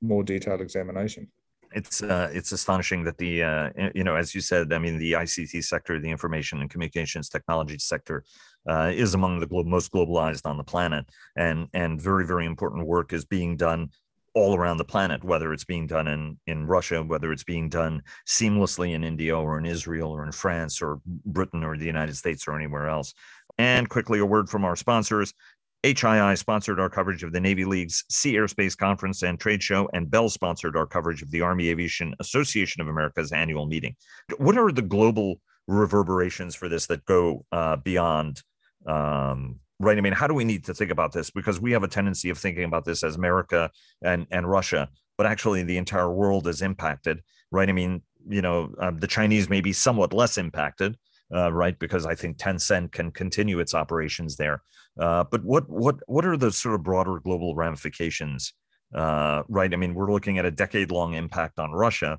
more 0.02 0.22
detailed 0.22 0.60
examination. 0.60 1.30
It's 1.72 2.02
uh, 2.02 2.28
it's 2.34 2.52
astonishing 2.52 3.04
that 3.04 3.16
the 3.16 3.42
uh, 3.42 3.70
you 3.94 4.04
know 4.04 4.14
as 4.14 4.34
you 4.34 4.42
said, 4.42 4.74
I 4.74 4.78
mean 4.78 4.98
the 4.98 5.12
ICT 5.12 5.64
sector, 5.64 5.98
the 5.98 6.10
information 6.10 6.60
and 6.60 6.68
communications 6.68 7.30
technology 7.30 7.78
sector, 7.78 8.24
uh, 8.68 8.92
is 8.94 9.14
among 9.14 9.40
the 9.40 9.46
glo- 9.46 9.64
most 9.64 9.90
globalized 9.90 10.44
on 10.44 10.58
the 10.58 10.64
planet, 10.64 11.06
and 11.34 11.68
and 11.72 11.98
very 11.98 12.26
very 12.26 12.44
important 12.44 12.86
work 12.86 13.14
is 13.14 13.24
being 13.24 13.56
done 13.56 13.90
all 14.34 14.56
around 14.56 14.76
the 14.76 14.84
planet, 14.84 15.24
whether 15.24 15.52
it's 15.52 15.64
being 15.64 15.86
done 15.86 16.06
in 16.06 16.38
in 16.46 16.66
Russia, 16.66 17.02
whether 17.02 17.32
it's 17.32 17.44
being 17.44 17.68
done 17.68 18.02
seamlessly 18.28 18.94
in 18.94 19.04
India 19.04 19.36
or 19.36 19.58
in 19.58 19.66
Israel 19.66 20.10
or 20.10 20.24
in 20.24 20.32
France 20.32 20.80
or 20.80 21.00
Britain 21.06 21.64
or 21.64 21.76
the 21.76 21.86
United 21.86 22.16
States 22.16 22.46
or 22.46 22.56
anywhere 22.56 22.88
else. 22.88 23.12
And 23.58 23.88
quickly, 23.88 24.18
a 24.20 24.26
word 24.26 24.48
from 24.48 24.64
our 24.64 24.76
sponsors. 24.76 25.34
HII 25.82 26.36
sponsored 26.36 26.78
our 26.78 26.90
coverage 26.90 27.22
of 27.22 27.32
the 27.32 27.40
Navy 27.40 27.64
League's 27.64 28.04
Sea 28.10 28.34
Airspace 28.34 28.76
Conference 28.76 29.22
and 29.22 29.40
Trade 29.40 29.62
Show, 29.62 29.88
and 29.94 30.10
Bell 30.10 30.28
sponsored 30.28 30.76
our 30.76 30.86
coverage 30.86 31.22
of 31.22 31.30
the 31.30 31.40
Army 31.40 31.70
Aviation 31.70 32.14
Association 32.20 32.82
of 32.82 32.88
America's 32.88 33.32
annual 33.32 33.66
meeting. 33.66 33.96
What 34.36 34.58
are 34.58 34.70
the 34.70 34.82
global 34.82 35.40
reverberations 35.66 36.54
for 36.54 36.68
this 36.68 36.86
that 36.86 37.06
go 37.06 37.46
uh, 37.50 37.76
beyond? 37.76 38.42
Um, 38.86 39.60
right. 39.80 39.98
I 39.98 40.00
mean, 40.00 40.12
how 40.12 40.28
do 40.28 40.34
we 40.34 40.44
need 40.44 40.64
to 40.66 40.74
think 40.74 40.92
about 40.92 41.12
this? 41.12 41.30
Because 41.30 41.60
we 41.60 41.72
have 41.72 41.82
a 41.82 41.88
tendency 41.88 42.30
of 42.30 42.38
thinking 42.38 42.64
about 42.64 42.84
this 42.84 43.02
as 43.02 43.16
America 43.16 43.70
and 44.02 44.26
and 44.30 44.48
Russia, 44.48 44.88
but 45.18 45.26
actually 45.26 45.64
the 45.64 45.78
entire 45.78 46.12
world 46.12 46.46
is 46.46 46.62
impacted. 46.62 47.20
Right. 47.50 47.68
I 47.68 47.72
mean, 47.72 48.02
you 48.28 48.42
know, 48.42 48.72
uh, 48.78 48.92
the 48.92 49.08
Chinese 49.08 49.48
may 49.48 49.60
be 49.60 49.72
somewhat 49.72 50.12
less 50.12 50.38
impacted 50.38 50.96
uh, 51.34 51.52
right? 51.52 51.78
Because 51.78 52.06
I 52.06 52.14
think 52.14 52.38
Tencent 52.38 52.92
can 52.92 53.10
continue 53.10 53.60
its 53.60 53.74
operations 53.74 54.36
there. 54.36 54.62
Uh, 54.98 55.24
but 55.24 55.44
what 55.44 55.68
what 55.68 55.96
what 56.06 56.24
are 56.24 56.36
the 56.36 56.50
sort 56.50 56.74
of 56.74 56.82
broader 56.82 57.20
global 57.20 57.54
ramifications, 57.54 58.52
uh, 58.94 59.42
right? 59.48 59.72
I 59.72 59.76
mean, 59.76 59.94
we're 59.94 60.12
looking 60.12 60.38
at 60.38 60.44
a 60.44 60.50
decade-long 60.50 61.14
impact 61.14 61.58
on 61.58 61.70
Russia, 61.70 62.18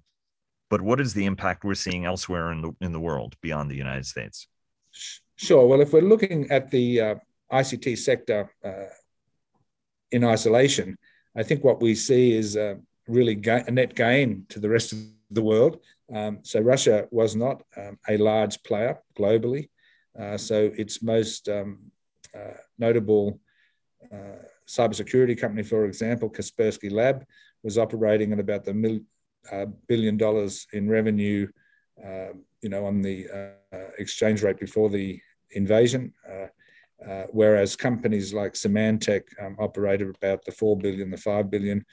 but 0.69 0.81
what 0.81 1.01
is 1.01 1.13
the 1.13 1.25
impact 1.25 1.63
we're 1.63 1.75
seeing 1.75 2.05
elsewhere 2.05 2.51
in 2.51 2.61
the 2.61 2.71
in 2.79 2.93
the 2.93 2.99
world 2.99 3.35
beyond 3.41 3.69
the 3.69 3.75
United 3.75 4.05
States? 4.05 4.47
Sure. 5.35 5.67
Well, 5.67 5.81
if 5.81 5.91
we're 5.91 6.01
looking 6.01 6.49
at 6.49 6.71
the 6.71 7.01
uh, 7.01 7.15
ICT 7.51 7.97
sector 7.97 8.51
uh, 8.63 8.93
in 10.11 10.23
isolation, 10.23 10.97
I 11.35 11.43
think 11.43 11.63
what 11.63 11.81
we 11.81 11.95
see 11.95 12.33
is 12.33 12.57
really 13.07 13.35
ga- 13.35 13.63
a 13.67 13.71
net 13.71 13.95
gain 13.95 14.45
to 14.49 14.59
the 14.59 14.69
rest 14.69 14.93
of 14.93 14.99
the 15.29 15.41
world. 15.41 15.79
Um, 16.13 16.39
so 16.43 16.59
Russia 16.59 17.07
was 17.11 17.35
not 17.35 17.63
um, 17.77 17.97
a 18.07 18.17
large 18.17 18.61
player 18.63 18.99
globally. 19.17 19.69
Uh, 20.17 20.37
so 20.37 20.71
its 20.77 21.01
most 21.01 21.47
um, 21.47 21.79
uh, 22.35 22.57
notable 22.77 23.39
uh, 24.11 24.43
cybersecurity 24.67 25.39
company, 25.39 25.63
for 25.63 25.85
example, 25.85 26.29
Kaspersky 26.29 26.91
Lab, 26.91 27.25
was 27.63 27.77
operating 27.77 28.33
at 28.33 28.39
about 28.39 28.65
the 28.65 28.73
mil, 28.73 28.99
uh, 29.51 29.65
billion 29.87 30.17
dollars 30.17 30.67
in 30.73 30.89
revenue, 30.89 31.47
uh, 32.03 32.33
you 32.61 32.69
know, 32.69 32.85
on 32.85 33.01
the 33.01 33.27
uh, 33.73 33.77
exchange 33.97 34.43
rate 34.43 34.59
before 34.59 34.89
the 34.89 35.19
invasion. 35.51 36.13
Whereas 37.31 37.75
companies 37.75 38.33
like 38.33 38.53
Symantec 38.53 39.23
um, 39.41 39.55
operated 39.59 40.15
about 40.15 40.45
the 40.45 40.51
four 40.51 40.77
billion, 40.77 41.09
the 41.09 41.17
five 41.17 41.49
billion, 41.49 41.85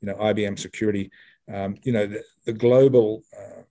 you 0.00 0.06
know, 0.08 0.14
IBM 0.14 0.58
Security 0.58 1.10
um, 1.52 1.76
you 1.82 1.92
know, 1.92 2.06
the, 2.06 2.22
the 2.46 2.52
global 2.52 3.24
uh, 3.36 3.62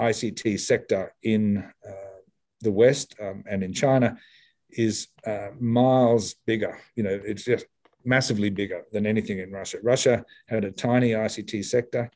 ICT 0.00 0.58
sector 0.60 1.14
in 1.22 1.58
uh, 1.58 2.18
the 2.60 2.72
West 2.72 3.14
um, 3.20 3.44
and 3.48 3.62
in 3.62 3.72
China 3.72 4.16
is 4.70 5.08
uh, 5.26 5.48
miles 5.58 6.34
bigger. 6.46 6.78
You 6.96 7.04
know, 7.04 7.20
it's 7.24 7.44
just 7.44 7.66
massively 8.04 8.50
bigger 8.50 8.84
than 8.92 9.06
anything 9.06 9.38
in 9.38 9.52
Russia. 9.52 9.78
Russia 9.82 10.24
had 10.48 10.64
a 10.64 10.72
tiny 10.72 11.10
ICT 11.10 11.64
sector. 11.64 12.10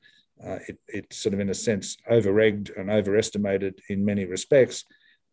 Uh, 0.45 0.59
it, 0.67 0.79
it, 0.89 1.13
sort 1.13 1.35
of, 1.35 1.41
in 1.41 1.51
a 1.51 1.55
sense, 1.55 1.97
over-egged 2.09 2.71
and 2.71 2.91
overestimated 2.91 3.81
in 3.89 4.05
many 4.05 4.25
respects. 4.25 4.85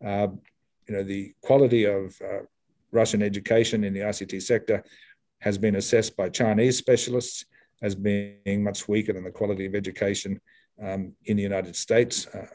Uh, 0.04 0.28
you 0.90 0.96
know, 0.96 1.04
the 1.04 1.32
quality 1.40 1.84
of 1.84 2.20
uh, 2.20 2.40
Russian 2.90 3.22
education 3.22 3.84
in 3.84 3.94
the 3.94 4.00
ICT 4.00 4.42
sector 4.42 4.82
has 5.38 5.56
been 5.56 5.76
assessed 5.76 6.16
by 6.16 6.28
Chinese 6.28 6.78
specialists 6.78 7.44
as 7.80 7.94
being 7.94 8.64
much 8.64 8.88
weaker 8.88 9.12
than 9.12 9.22
the 9.22 9.30
quality 9.30 9.66
of 9.66 9.76
education 9.76 10.40
um, 10.82 11.12
in 11.26 11.36
the 11.36 11.44
United 11.44 11.76
States. 11.76 12.26
Uh, 12.26 12.48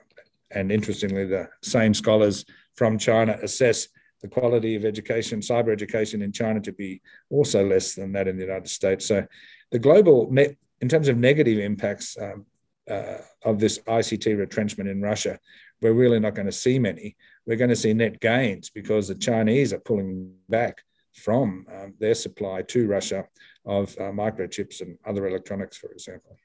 and 0.52 0.70
interestingly, 0.70 1.26
the 1.26 1.48
same 1.64 1.94
scholars 1.94 2.44
from 2.76 2.98
China 2.98 3.40
assess 3.42 3.88
the 4.22 4.28
quality 4.28 4.76
of 4.76 4.84
education, 4.84 5.40
cyber 5.40 5.72
education 5.72 6.22
in 6.22 6.34
China 6.34 6.60
to 6.60 6.74
be 6.74 7.02
also 7.30 7.66
less 7.66 7.96
than 7.96 8.12
that 8.12 8.28
in 8.28 8.36
the 8.36 8.44
United 8.44 8.68
States. 8.68 9.06
So 9.06 9.26
the 9.72 9.80
global 9.80 10.30
net, 10.30 10.58
in 10.82 10.90
terms 10.90 11.08
of 11.08 11.18
negative 11.18 11.60
impacts 11.60 12.18
um, 12.22 12.46
uh, 12.90 13.20
of 13.46 13.60
this 13.60 13.80
ICT 13.80 14.38
retrenchment 14.38 14.90
in 14.90 15.02
Russia, 15.02 15.40
we're 15.82 15.94
really 15.94 16.20
not 16.20 16.36
going 16.36 16.48
to 16.48 16.52
see 16.52 16.80
many. 16.80 17.16
We're 17.46 17.58
going 17.58 17.70
to 17.70 17.76
see 17.76 17.94
net 17.94 18.20
gains 18.20 18.70
because 18.70 19.08
the 19.08 19.16
Chinese 19.16 19.74
are 19.74 19.80
pulling 19.80 20.34
back 20.50 20.84
from 21.14 21.66
um, 21.74 21.94
their 22.00 22.16
supply 22.16 22.62
to 22.64 22.88
Russia 22.88 23.26
of 23.66 23.96
uh, 23.98 24.12
microchips 24.12 24.82
and 24.82 24.98
other 25.06 25.28
electronics, 25.28 25.78
for 25.78 25.92
example. 25.92 26.38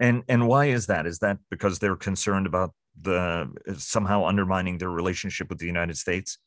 And 0.00 0.24
and 0.28 0.48
why 0.48 0.66
is 0.66 0.86
that? 0.86 1.06
Is 1.06 1.20
that 1.20 1.38
because 1.50 1.78
they're 1.78 1.96
concerned 1.96 2.46
about 2.46 2.74
the 3.00 3.50
somehow 3.78 4.26
undermining 4.26 4.78
their 4.78 4.90
relationship 4.90 5.48
with 5.48 5.58
the 5.58 5.66
United 5.66 5.96
States? 5.96 6.38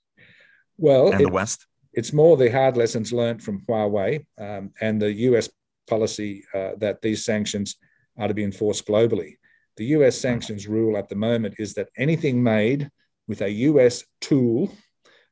Well, 0.78 1.12
and 1.12 1.22
it, 1.22 1.24
the 1.24 1.32
West. 1.32 1.66
It's 1.94 2.14
more 2.14 2.38
the 2.38 2.52
hard 2.52 2.78
lessons 2.78 3.12
learned 3.14 3.42
from 3.42 3.66
Huawei 3.68 4.26
um, 4.38 4.72
and 4.82 5.02
the 5.02 5.12
U.S. 5.14 5.50
policy 5.88 6.44
uh, 6.54 6.72
that 6.78 7.02
these 7.02 7.26
sanctions 7.26 7.76
are 8.18 8.28
to 8.28 8.34
be 8.34 8.44
enforced 8.44 8.86
globally. 8.86 9.38
The 9.78 9.86
U.S. 9.86 10.18
sanctions 10.18 10.68
rule 10.68 10.98
at 10.98 11.08
the 11.08 11.16
moment 11.16 11.56
is 11.58 11.74
that 11.76 11.90
anything 11.98 12.44
made 12.44 12.92
with 13.28 13.42
a 13.42 13.50
U.S. 13.50 14.04
tool, 14.22 14.72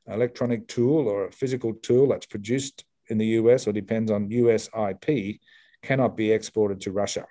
electronic 0.06 0.68
tool, 0.68 1.08
or 1.08 1.26
a 1.26 1.32
physical 1.32 1.74
tool 1.74 2.08
that's 2.08 2.26
produced 2.26 2.84
in 3.08 3.18
the 3.18 3.26
US 3.26 3.66
or 3.66 3.72
depends 3.72 4.10
on 4.10 4.30
US 4.30 4.68
IP 4.76 5.40
cannot 5.82 6.16
be 6.16 6.32
exported 6.32 6.80
to 6.82 6.92
Russia. 6.92 7.26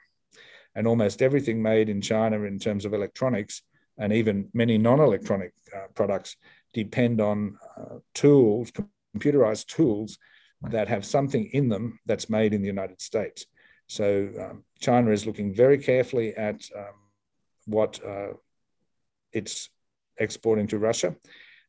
And 0.73 0.87
almost 0.87 1.21
everything 1.21 1.61
made 1.61 1.89
in 1.89 2.01
China 2.01 2.43
in 2.43 2.59
terms 2.59 2.85
of 2.85 2.93
electronics 2.93 3.61
and 3.97 4.11
even 4.11 4.49
many 4.53 4.77
non 4.77 4.99
electronic 4.99 5.53
uh, 5.75 5.87
products 5.93 6.35
depend 6.73 7.21
on 7.21 7.57
uh, 7.77 7.99
tools, 8.13 8.71
computerized 9.15 9.67
tools 9.67 10.17
that 10.61 10.87
have 10.87 11.05
something 11.05 11.45
in 11.53 11.69
them 11.69 11.99
that's 12.05 12.29
made 12.29 12.53
in 12.53 12.61
the 12.61 12.67
United 12.67 13.01
States. 13.01 13.45
So 13.87 14.29
um, 14.39 14.63
China 14.79 15.11
is 15.11 15.25
looking 15.25 15.53
very 15.53 15.77
carefully 15.77 16.35
at 16.35 16.67
um, 16.75 16.95
what 17.65 17.99
uh, 18.05 18.33
it's 19.31 19.69
exporting 20.17 20.67
to 20.67 20.79
Russia. 20.79 21.15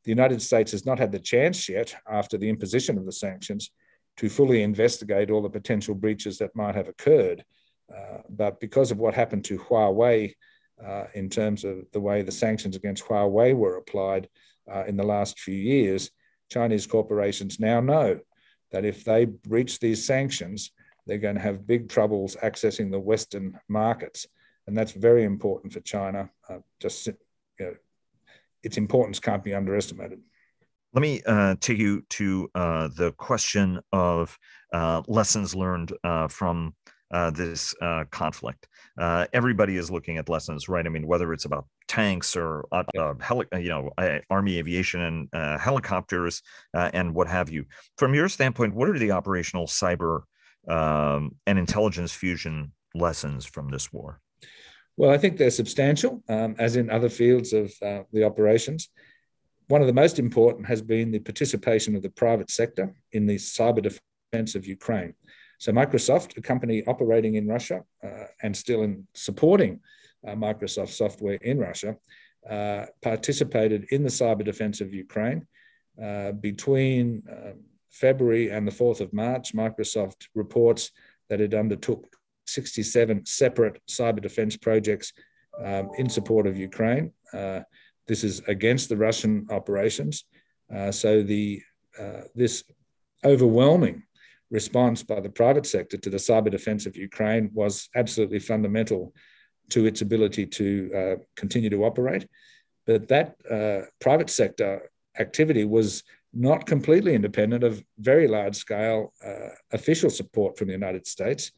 The 0.05 0.11
United 0.11 0.41
States 0.41 0.73
has 0.73 0.87
not 0.87 0.99
had 0.99 1.13
the 1.13 1.19
chance 1.19 1.69
yet, 1.69 1.95
after 2.09 2.39
the 2.39 2.49
imposition 2.49 2.97
of 2.99 3.07
the 3.07 3.13
sanctions, 3.13 3.71
to 4.19 4.29
fully 4.29 4.63
investigate 4.63 5.31
all 5.31 5.43
the 5.43 5.51
potential 5.51 5.95
breaches 5.95 6.39
that 6.39 6.55
might 6.55 6.75
have 6.75 6.89
occurred. 6.89 7.45
Uh, 7.95 8.19
but 8.29 8.61
because 8.61 8.91
of 8.91 8.99
what 8.99 9.15
happened 9.15 9.45
to 9.45 9.59
Huawei 9.59 10.35
uh, 10.85 11.05
in 11.15 11.29
terms 11.29 11.65
of 11.65 11.85
the 11.93 12.01
way 12.01 12.23
the 12.23 12.33
sanctions 12.33 12.77
against 12.77 13.05
Huawei 13.05 13.55
were 13.55 13.77
applied 13.77 14.29
uh, 14.73 14.85
in 14.87 14.97
the 14.97 15.05
last 15.05 15.41
few 15.41 15.55
years, 15.55 16.11
Chinese 16.51 16.87
corporations 16.87 17.61
now 17.61 17.81
know 17.81 18.21
that 18.73 18.85
if 18.85 19.05
they 19.05 19.25
breach 19.25 19.79
these 19.79 20.07
sanctions, 20.07 20.73
they're 21.07 21.19
going 21.19 21.37
to 21.37 21.41
have 21.41 21.67
big 21.67 21.89
troubles 21.89 22.37
accessing 22.43 22.91
the 22.91 23.01
Western 23.01 23.59
markets. 23.69 24.27
And 24.67 24.77
that's 24.77 24.93
very 24.93 25.25
important 25.25 25.73
for 25.73 25.81
China. 25.81 26.31
Uh, 26.49 26.59
just, 26.81 27.07
you 27.07 27.15
know, 27.61 27.75
its 28.63 28.77
importance 28.77 29.21
can't 29.21 29.45
be 29.45 29.55
underestimated. 29.55 30.21
Let 30.97 31.03
me 31.03 31.23
uh, 31.27 31.57
take 31.61 31.79
you 31.79 32.03
to 32.11 32.49
uh, 32.55 32.89
the 32.89 33.13
question 33.13 33.81
of 33.93 34.39
uh, 34.73 35.03
lessons 35.07 35.55
learned 35.55 35.93
uh, 36.03 36.29
from 36.29 36.75
uh, 37.11 37.31
this 37.31 37.75
uh, 37.83 38.05
conflict. 38.11 38.67
everybody 38.99 39.77
is 39.77 39.91
looking 39.91 40.17
at 40.17 40.29
lessons, 40.29 40.69
right? 40.69 40.87
I 40.87 40.89
mean, 40.89 41.07
whether 41.07 41.33
it's 41.33 41.45
about 41.45 41.67
tanks 41.87 42.35
or 42.35 42.65
heli- 43.21 43.47
you 43.53 43.69
know 43.69 43.91
army 44.31 44.59
aviation 44.59 45.03
and 45.03 45.61
helicopters 45.61 46.43
and 46.73 47.15
what 47.15 47.29
have 47.29 47.51
you. 47.51 47.67
From 47.99 48.15
your 48.15 48.29
standpoint, 48.29 48.75
what 48.75 48.89
are 48.89 48.99
the 48.99 49.13
operational 49.13 49.67
cyber 49.67 50.23
um, 50.67 51.33
and 51.47 51.59
intelligence 51.59 52.13
fusion 52.13 52.73
lessons 52.95 53.45
from 53.45 53.69
this 53.71 53.93
war? 53.93 54.21
Well, 54.97 55.11
I 55.11 55.19
think 55.19 55.37
they're 55.37 55.51
substantial, 55.51 56.23
um, 56.29 56.57
as 56.59 56.77
in 56.77 56.89
other 56.89 57.11
fields 57.11 57.53
of 57.53 57.73
uh, 57.83 58.03
the 58.13 58.25
operations. 58.25 58.89
One 59.69 59.83
of 59.83 59.87
the 59.87 59.93
most 59.93 60.19
important 60.19 60.67
has 60.67 60.81
been 60.81 61.11
the 61.11 61.19
participation 61.19 61.95
of 61.97 62.03
the 62.03 62.11
private 62.11 62.51
sector 62.51 62.95
in 63.13 63.27
the 63.27 63.37
cyber 63.37 63.83
defense 63.83 64.55
of 64.55 64.67
Ukraine. 64.67 65.15
So, 65.59 65.73
Microsoft, 65.73 66.37
a 66.39 66.41
company 66.41 66.83
operating 66.87 67.35
in 67.35 67.47
Russia 67.47 67.83
uh, 68.03 68.27
and 68.43 68.57
still 68.57 68.83
in 68.83 69.07
supporting 69.15 69.81
uh, 70.27 70.33
Microsoft 70.33 70.91
software 70.91 71.39
in 71.43 71.59
Russia, 71.59 71.97
uh, 72.49 72.87
participated 73.03 73.87
in 73.91 74.03
the 74.03 74.09
cyber 74.09 74.45
defense 74.45 74.81
of 74.81 74.95
Ukraine. 74.95 75.47
Uh, 76.03 76.33
between 76.33 77.23
um, 77.31 77.55
February 77.91 78.51
and 78.51 78.69
the 78.69 78.73
4th 78.73 79.01
of 79.01 79.13
March, 79.13 79.55
Microsoft 79.55 80.29
reports 80.35 80.91
that 81.29 81.41
it 81.41 81.55
undertook 81.55 82.16
67 82.47 83.27
separate 83.27 83.81
cyber 83.89 84.23
defense 84.23 84.57
projects 84.57 85.13
um, 85.65 85.91
in 85.97 86.09
support 86.09 86.47
of 86.47 86.57
Ukraine. 86.57 87.13
Uh, 87.33 87.61
this 88.07 88.23
is 88.25 88.41
against 88.47 88.89
the 88.89 88.97
Russian 88.97 89.47
operations. 89.51 90.25
Uh, 90.75 90.91
so 90.91 91.23
the 91.23 91.63
uh, 91.99 92.23
this 92.35 92.65
overwhelming 93.25 94.03
response 94.51 95.03
by 95.03 95.21
the 95.21 95.31
private 95.31 95.67
sector 95.67 95.97
to 95.97 96.11
the 96.11 96.19
cyber 96.19 96.51
defense 96.51 96.87
of 96.87 96.97
Ukraine 96.97 97.51
was 97.53 97.89
absolutely 97.95 98.39
fundamental 98.39 99.13
to 99.71 99.87
its 99.87 100.01
ability 100.03 100.47
to 100.47 100.91
uh, 100.95 101.17
continue 101.35 101.71
to 101.71 101.85
operate. 101.85 102.29
But 102.87 103.09
that 103.09 103.37
uh, 103.51 103.87
private 104.01 104.31
sector 104.31 104.91
activity 105.19 105.65
was 105.65 106.05
not 106.33 106.67
completely 106.67 107.15
independent 107.15 107.65
of 107.65 107.83
very 107.99 108.29
large 108.29 108.57
scale 108.57 109.13
uh, 109.25 109.49
official 109.73 110.11
support 110.11 110.57
from 110.57 110.69
the 110.69 110.75
United 110.75 111.07
States. 111.07 111.51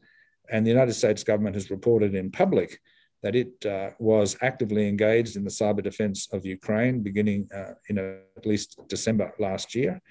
And 0.51 0.65
the 0.65 0.71
United 0.71 0.93
States 0.93 1.23
government 1.23 1.55
has 1.55 1.69
reported 1.69 2.15
in 2.15 2.31
public 2.31 2.79
that 3.21 3.35
it 3.35 3.65
uh, 3.65 3.89
was 3.99 4.37
actively 4.41 4.87
engaged 4.87 5.35
in 5.35 5.43
the 5.43 5.49
cyber 5.49 5.83
defense 5.83 6.27
of 6.31 6.45
Ukraine 6.45 7.01
beginning 7.01 7.49
uh, 7.53 7.73
in 7.89 7.97
a, 7.97 8.19
at 8.37 8.45
least 8.45 8.79
December 8.87 9.33
last 9.39 9.75
year 9.75 10.01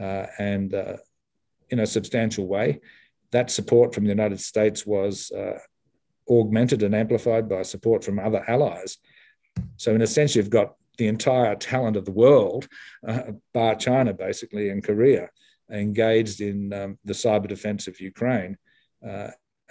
uh, 0.00 0.26
and 0.38 0.74
uh, 0.74 0.96
in 1.70 1.80
a 1.80 1.86
substantial 1.86 2.46
way. 2.46 2.80
That 3.30 3.50
support 3.50 3.94
from 3.94 4.04
the 4.04 4.10
United 4.10 4.40
States 4.40 4.86
was 4.86 5.30
uh, 5.30 5.58
augmented 6.30 6.82
and 6.82 6.94
amplified 6.94 7.48
by 7.48 7.62
support 7.62 8.04
from 8.04 8.18
other 8.18 8.44
allies. 8.48 8.98
So, 9.76 9.94
in 9.94 10.02
a 10.02 10.06
sense, 10.06 10.36
you've 10.36 10.50
got 10.50 10.74
the 10.98 11.08
entire 11.08 11.54
talent 11.54 11.96
of 11.96 12.04
the 12.04 12.12
world, 12.12 12.68
uh, 13.06 13.32
bar 13.54 13.76
China 13.76 14.12
basically 14.12 14.68
and 14.70 14.84
Korea, 14.84 15.30
engaged 15.70 16.40
in 16.40 16.72
um, 16.72 16.98
the 17.04 17.12
cyber 17.12 17.48
defense 17.48 17.86
of 17.86 18.00
Ukraine. 18.00 18.56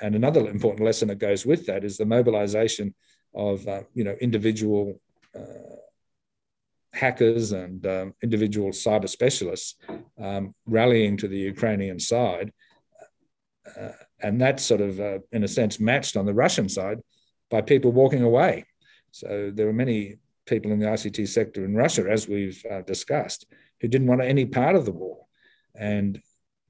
And 0.02 0.16
another 0.16 0.48
important 0.48 0.86
lesson 0.86 1.08
that 1.08 1.20
goes 1.20 1.46
with 1.46 1.66
that 1.66 1.84
is 1.84 1.98
the 1.98 2.06
mobilization 2.06 2.94
of 3.34 3.68
uh, 3.68 3.82
you 3.94 4.04
know 4.04 4.16
individual 4.22 5.02
uh, 5.36 5.78
hackers 6.94 7.52
and 7.52 7.86
um, 7.86 8.14
individual 8.22 8.70
cyber 8.70 9.10
specialists 9.10 9.76
um, 10.20 10.54
rallying 10.66 11.18
to 11.18 11.28
the 11.28 11.38
Ukrainian 11.38 12.00
side. 12.00 12.52
Uh, 13.80 13.92
and 14.22 14.42
that's 14.42 14.64
sort 14.64 14.82
of, 14.82 15.00
uh, 15.00 15.20
in 15.32 15.44
a 15.44 15.48
sense, 15.48 15.80
matched 15.80 16.18
on 16.18 16.26
the 16.26 16.34
Russian 16.34 16.68
side 16.70 17.00
by 17.52 17.62
people 17.62 17.92
walking 17.92 18.24
away. 18.24 18.66
So 19.12 19.52
there 19.54 19.68
were 19.68 19.74
many 19.74 20.18
people 20.46 20.72
in 20.72 20.80
the 20.80 20.88
ICT 20.88 21.28
sector 21.28 21.64
in 21.66 21.76
Russia, 21.76 22.06
as 22.10 22.28
we've 22.28 22.64
uh, 22.70 22.82
discussed, 22.82 23.46
who 23.80 23.88
didn't 23.88 24.08
want 24.08 24.22
any 24.22 24.46
part 24.46 24.76
of 24.76 24.86
the 24.86 24.92
war. 24.92 25.26
And 25.76 26.22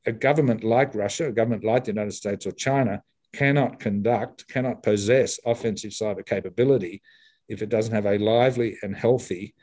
a 0.05 0.11
government 0.11 0.63
like 0.63 0.95
Russia, 0.95 1.27
a 1.27 1.31
government 1.31 1.63
like 1.63 1.85
the 1.85 1.91
United 1.91 2.13
States 2.13 2.45
or 2.45 2.51
China, 2.51 3.03
cannot 3.33 3.79
conduct, 3.79 4.47
cannot 4.47 4.83
possess 4.83 5.39
offensive 5.45 5.91
cyber 5.91 6.25
capability 6.25 7.01
if 7.47 7.61
it 7.61 7.69
doesn't 7.69 7.93
have 7.93 8.05
a 8.05 8.17
lively 8.17 8.77
and 8.81 8.95
healthy 8.95 9.53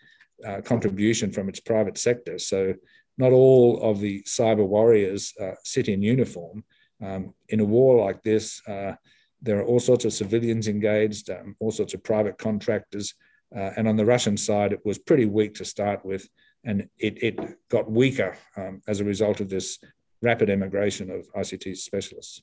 uh, 0.47 0.61
contribution 0.63 1.31
from 1.31 1.49
its 1.49 1.61
private 1.61 1.99
sector. 1.99 2.39
So, 2.39 2.75
not 3.17 3.33
all 3.33 3.81
of 3.81 4.01
the 4.01 4.23
cyber 4.23 4.67
warriors 4.67 5.33
uh, 5.41 5.53
sit 5.63 5.89
in 5.89 6.03
uniform. 6.03 6.65
Um, 7.01 7.35
in 7.49 7.61
a 7.61 7.65
war 7.65 8.05
like 8.05 8.23
this, 8.23 8.61
uh, 8.67 8.95
there 9.41 9.59
are 9.59 9.65
all 9.65 9.79
sorts 9.79 10.05
of 10.05 10.13
civilians 10.13 10.67
engaged, 10.67 11.31
um, 11.31 11.55
all 11.61 11.71
sorts 11.71 11.95
of 11.95 12.03
private 12.03 12.39
contractors. 12.39 13.15
Uh, 13.55 13.71
and 13.77 13.87
on 13.87 13.97
the 13.97 14.05
Russian 14.05 14.37
side, 14.37 14.73
it 14.73 14.81
was 14.85 14.99
pretty 14.99 15.27
weak 15.27 15.55
to 15.55 15.65
start 15.65 16.05
with, 16.05 16.29
and 16.65 16.89
it, 16.99 17.23
it 17.23 17.39
got 17.69 17.89
weaker 17.91 18.37
um, 18.57 18.81
as 18.89 19.01
a 19.01 19.05
result 19.05 19.41
of 19.41 19.49
this 19.49 19.79
rapid 20.23 20.51
emigration 20.51 21.11
of 21.11 21.29
ICT 21.35 21.77
specialists. 21.77 22.43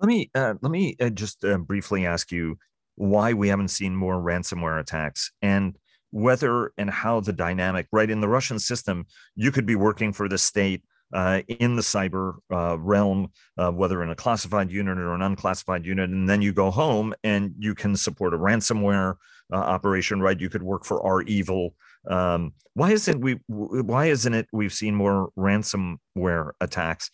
Let 0.00 0.08
me 0.08 0.30
uh, 0.34 0.54
let 0.60 0.70
me 0.70 0.96
uh, 1.00 1.10
just 1.10 1.44
uh, 1.44 1.58
briefly 1.58 2.06
ask 2.06 2.30
you 2.30 2.58
why 2.94 3.32
we 3.32 3.48
haven't 3.48 3.68
seen 3.68 3.94
more 3.94 4.16
ransomware 4.16 4.80
attacks 4.80 5.32
and 5.42 5.76
whether 6.10 6.72
and 6.78 6.88
how 6.90 7.20
the 7.20 7.32
dynamic 7.32 7.86
right 7.92 8.08
in 8.08 8.20
the 8.20 8.28
Russian 8.28 8.58
system 8.58 9.06
you 9.34 9.50
could 9.50 9.66
be 9.66 9.76
working 9.76 10.12
for 10.12 10.28
the 10.28 10.38
state 10.38 10.82
uh, 11.12 11.40
in 11.48 11.74
the 11.76 11.82
cyber 11.82 12.34
uh, 12.52 12.78
realm, 12.78 13.30
uh, 13.56 13.70
whether 13.70 14.02
in 14.02 14.10
a 14.10 14.14
classified 14.14 14.70
unit 14.70 14.98
or 14.98 15.14
an 15.14 15.22
unclassified 15.22 15.84
unit, 15.86 16.10
and 16.10 16.28
then 16.28 16.42
you 16.42 16.52
go 16.52 16.70
home 16.70 17.14
and 17.24 17.54
you 17.58 17.74
can 17.74 17.96
support 17.96 18.34
a 18.34 18.38
ransomware 18.38 19.14
uh, 19.52 19.56
operation, 19.56 20.20
right? 20.20 20.38
You 20.38 20.50
could 20.50 20.62
work 20.62 20.84
for 20.84 21.00
REvil. 21.02 21.74
Um, 22.08 22.52
why 22.74 22.92
isn't 22.92 23.20
we? 23.20 23.40
Why 23.48 24.06
isn't 24.06 24.34
it 24.34 24.46
we've 24.52 24.72
seen 24.72 24.94
more 24.94 25.30
ransomware 25.36 26.50
attacks? 26.60 27.10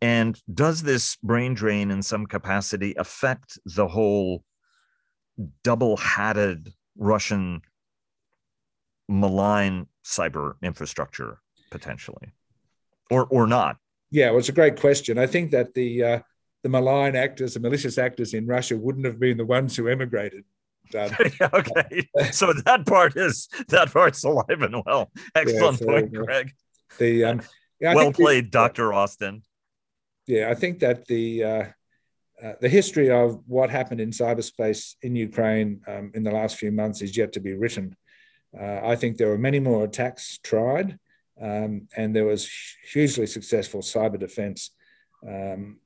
And 0.00 0.40
does 0.52 0.82
this 0.82 1.16
brain 1.16 1.54
drain 1.54 1.90
in 1.90 2.02
some 2.02 2.26
capacity 2.26 2.94
affect 2.96 3.58
the 3.64 3.88
whole 3.88 4.44
double-hatted 5.64 6.72
Russian 6.96 7.62
malign 9.08 9.86
cyber 10.04 10.54
infrastructure 10.62 11.40
potentially, 11.70 12.32
or 13.10 13.26
or 13.26 13.46
not? 13.46 13.76
Yeah, 14.10 14.30
well, 14.30 14.38
it's 14.38 14.48
a 14.48 14.52
great 14.52 14.78
question. 14.78 15.18
I 15.18 15.26
think 15.26 15.50
that 15.50 15.74
the 15.74 16.02
uh, 16.02 16.18
the 16.62 16.68
malign 16.68 17.16
actors, 17.16 17.54
the 17.54 17.60
malicious 17.60 17.98
actors 17.98 18.34
in 18.34 18.46
Russia, 18.46 18.76
wouldn't 18.76 19.06
have 19.06 19.18
been 19.18 19.36
the 19.36 19.44
ones 19.44 19.76
who 19.76 19.88
emigrated. 19.88 20.44
Um, 20.94 21.10
okay, 21.40 22.08
so 22.30 22.52
that 22.52 22.86
part 22.86 23.16
is 23.16 23.48
that 23.68 23.92
part's 23.92 24.24
alive 24.24 24.62
and 24.62 24.82
well. 24.86 25.10
Excellent 25.34 25.80
yeah, 25.80 25.86
so, 25.86 25.86
point, 25.86 26.12
Greg. 26.12 26.52
The 26.98 27.24
um, 27.24 27.42
yeah, 27.80 27.94
well 27.94 28.12
played, 28.12 28.46
the, 28.46 28.50
Doctor 28.50 28.92
Austin. 28.92 29.42
Yeah, 30.28 30.50
I 30.50 30.54
think 30.54 30.80
that 30.80 31.06
the 31.06 31.42
uh, 31.42 31.64
uh, 32.44 32.52
the 32.60 32.68
history 32.68 33.10
of 33.10 33.40
what 33.46 33.70
happened 33.70 34.00
in 34.00 34.10
cyberspace 34.10 34.94
in 35.00 35.16
Ukraine 35.16 35.80
um, 35.88 36.12
in 36.14 36.22
the 36.22 36.30
last 36.30 36.56
few 36.56 36.70
months 36.70 37.00
is 37.00 37.16
yet 37.16 37.32
to 37.32 37.40
be 37.40 37.54
written. 37.54 37.96
Uh, 38.56 38.80
I 38.84 38.94
think 38.94 39.16
there 39.16 39.30
were 39.30 39.38
many 39.38 39.58
more 39.58 39.84
attacks 39.84 40.38
tried, 40.42 40.98
um, 41.40 41.88
and 41.96 42.14
there 42.14 42.26
was 42.26 42.46
hugely 42.92 43.26
successful 43.26 43.80
cyber 43.80 44.20
defense. 44.20 44.70
Um, 45.26 45.78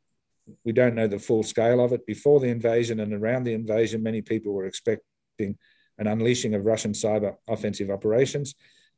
we 0.65 0.73
don't 0.73 0.97
know 0.97 1.07
the 1.07 1.21
full 1.21 1.45
scale 1.45 1.83
of 1.83 1.93
it. 1.93 2.05
Before 2.05 2.41
the 2.41 2.49
invasion 2.49 2.99
and 2.99 3.13
around 3.15 3.45
the 3.45 3.55
invasion, 3.55 4.03
many 4.03 4.23
people 4.23 4.53
were 4.53 4.67
expecting 4.67 5.57
an 5.99 6.09
unleashing 6.09 6.55
of 6.55 6.67
Russian 6.67 6.95
cyber 6.95 7.37
offensive 7.49 7.91
operations. 7.91 8.57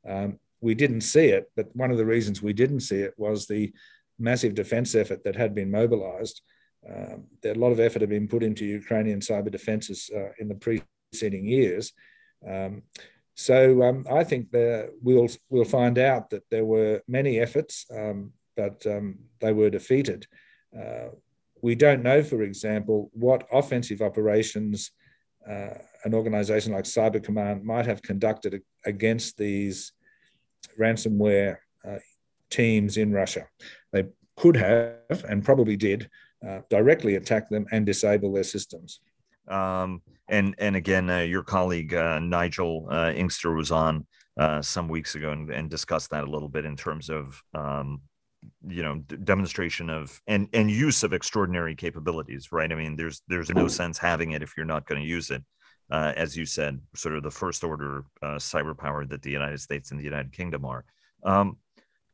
Um, 0.08 0.38
we 0.62 0.74
didn't 0.74 1.02
see 1.02 1.26
it, 1.26 1.50
but 1.54 1.68
one 1.76 1.90
of 1.90 1.98
the 1.98 2.06
reasons 2.06 2.40
we 2.40 2.54
didn't 2.54 2.80
see 2.80 3.00
it 3.00 3.12
was 3.18 3.46
the 3.46 3.74
massive 4.18 4.54
defense 4.54 4.94
effort 4.94 5.24
that 5.24 5.36
had 5.36 5.54
been 5.54 5.70
mobilized. 5.70 6.40
Um, 6.88 7.26
a 7.44 7.54
lot 7.54 7.72
of 7.72 7.80
effort 7.80 8.02
had 8.02 8.10
been 8.10 8.28
put 8.28 8.42
into 8.42 8.64
Ukrainian 8.64 9.20
cyber 9.20 9.50
defenses 9.50 10.10
uh, 10.14 10.30
in 10.38 10.48
the 10.48 10.54
preceding 10.54 11.46
years. 11.46 11.92
Um, 12.46 12.82
so 13.34 13.82
um, 13.82 14.06
I 14.10 14.22
think 14.22 14.50
that 14.52 14.90
we'll 15.02 15.28
we'll 15.48 15.64
find 15.64 15.98
out 15.98 16.30
that 16.30 16.44
there 16.50 16.64
were 16.64 17.02
many 17.08 17.40
efforts 17.40 17.86
um, 17.90 18.32
but 18.56 18.86
um, 18.86 19.18
they 19.40 19.52
were 19.52 19.70
defeated. 19.70 20.26
Uh, 20.76 21.08
we 21.62 21.74
don't 21.74 22.02
know, 22.02 22.22
for 22.22 22.42
example, 22.42 23.10
what 23.12 23.46
offensive 23.52 24.02
operations 24.02 24.90
uh, 25.48 25.78
an 26.04 26.14
organization 26.14 26.72
like 26.72 26.84
Cyber 26.84 27.22
Command 27.22 27.64
might 27.64 27.86
have 27.86 28.02
conducted 28.02 28.62
against 28.84 29.36
these 29.36 29.92
ransomware 30.78 31.56
uh, 31.86 31.98
teams 32.54 32.96
in 32.96 33.12
Russia. 33.12 33.46
They 33.92 34.04
could 34.36 34.56
have, 34.56 35.24
and 35.28 35.44
probably 35.44 35.76
did, 35.76 36.08
uh, 36.46 36.60
directly 36.70 37.16
attack 37.16 37.48
them 37.48 37.66
and 37.72 37.86
disable 37.86 38.32
their 38.32 38.44
systems. 38.44 39.00
Um, 39.48 40.02
and 40.28 40.54
and 40.58 40.76
again, 40.76 41.10
uh, 41.10 41.20
your 41.20 41.42
colleague 41.42 41.92
uh, 41.92 42.18
Nigel 42.18 42.86
uh, 42.90 43.12
Inkster 43.14 43.54
was 43.54 43.70
on 43.70 44.06
uh, 44.38 44.62
some 44.62 44.88
weeks 44.88 45.14
ago 45.14 45.32
and, 45.32 45.50
and, 45.50 45.70
discussed 45.70 46.10
that 46.10 46.24
a 46.24 46.30
little 46.30 46.48
bit 46.48 46.64
in 46.64 46.76
terms 46.76 47.10
of 47.10 47.40
um, 47.54 48.00
you 48.66 48.82
know 48.82 48.96
d- 49.06 49.16
demonstration 49.22 49.90
of 49.90 50.20
and 50.26 50.48
and 50.54 50.70
use 50.70 51.02
of 51.02 51.12
extraordinary 51.12 51.74
capabilities. 51.74 52.52
Right? 52.52 52.72
I 52.72 52.74
mean, 52.74 52.96
there's 52.96 53.20
there's 53.28 53.50
no 53.50 53.68
sense 53.68 53.98
having 53.98 54.32
it 54.32 54.42
if 54.42 54.54
you're 54.56 54.66
not 54.66 54.86
going 54.86 55.02
to 55.02 55.06
use 55.06 55.30
it. 55.30 55.42
Uh, 55.90 56.12
as 56.16 56.34
you 56.34 56.46
said, 56.46 56.80
sort 56.94 57.14
of 57.14 57.22
the 57.22 57.30
first 57.30 57.62
order 57.62 58.04
uh, 58.22 58.38
cyber 58.38 58.76
power 58.76 59.04
that 59.04 59.20
the 59.20 59.30
United 59.30 59.60
States 59.60 59.90
and 59.90 60.00
the 60.00 60.04
United 60.04 60.32
Kingdom 60.32 60.64
are. 60.64 60.84
Um, 61.22 61.58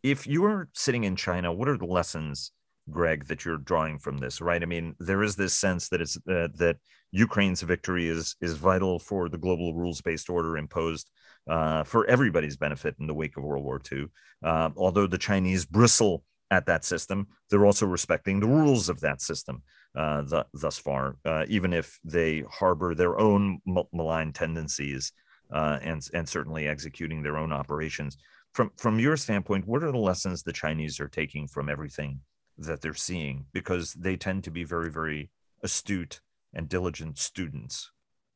if 0.03 0.27
you 0.27 0.45
are 0.45 0.69
sitting 0.73 1.05
in 1.05 1.17
China, 1.17 1.53
what 1.53 1.69
are 1.69 1.79
the 1.79 1.87
lessons 1.87 2.53
Greg, 2.91 3.27
that 3.27 3.45
you're 3.45 3.59
drawing 3.59 3.99
from 3.99 4.19
this, 4.19 4.41
right? 4.41 4.63
I 4.63 4.67
mean, 4.67 4.95
there 4.99 5.23
is 5.23 5.37
this 5.37 5.55
sense 5.55 5.89
that 5.89 6.01
it's 6.01 6.17
uh, 6.29 6.49
that 6.57 6.77
Ukraine's 7.13 7.63
victory 7.63 8.09
is 8.09 8.37
is 8.41 8.55
vital 8.55 8.99
for 8.99 9.29
the 9.29 9.39
global 9.39 9.75
rules-based 9.75 10.29
order 10.29 10.57
imposed 10.57 11.11
uh, 11.49 11.85
for 11.85 12.07
everybody's 12.07 12.57
benefit 12.57 12.97
in 13.01 13.07
the 13.07 13.15
wake 13.15 13.37
of 13.37 13.45
World 13.45 13.65
War 13.65 13.81
II. 13.91 14.07
Uh, 14.45 14.71
although 14.77 15.07
the 15.07 15.19
Chinese 15.19 15.65
bristle 15.65 16.25
at 16.51 16.67
that 16.67 16.85
system, 16.85 17.29
they're 17.49 17.67
also 17.67 17.87
respecting 17.87 18.41
the 18.41 18.47
rules 18.47 18.89
of 18.89 19.01
that 19.01 19.21
system 19.21 19.63
uh, 19.95 20.23
thus 20.53 20.79
far, 20.79 21.17
uh, 21.25 21.45
even 21.49 21.73
if 21.73 21.99
they 22.05 22.45
harbor 22.51 22.95
their 22.95 23.19
own 23.19 23.61
malign 23.93 24.33
tendencies 24.33 25.13
uh, 25.53 25.79
and 25.83 26.07
and 26.15 26.29
certainly 26.29 26.69
executing 26.69 27.23
their 27.23 27.37
own 27.37 27.53
operations. 27.53 28.17
From 28.53 28.73
from 28.77 28.99
your 28.99 29.17
standpoint, 29.17 29.67
what 29.67 29.85
are 29.85 29.93
the 29.93 29.99
lessons 29.99 30.43
the 30.43 30.53
Chinese 30.53 30.99
are 31.01 31.09
taking 31.09 31.47
from 31.47 31.69
everything 31.69 32.21
that 32.59 32.81
they're 32.81 32.95
seeing 32.95 33.47
because 33.53 33.95
they 33.95 34.17
tend 34.17 34.45
to 34.45 34.51
be 34.51 34.65
very, 34.65 34.91
very 34.91 35.31
astute 35.63 36.21
and 36.53 36.69
diligent 36.69 37.19
students 37.19 37.91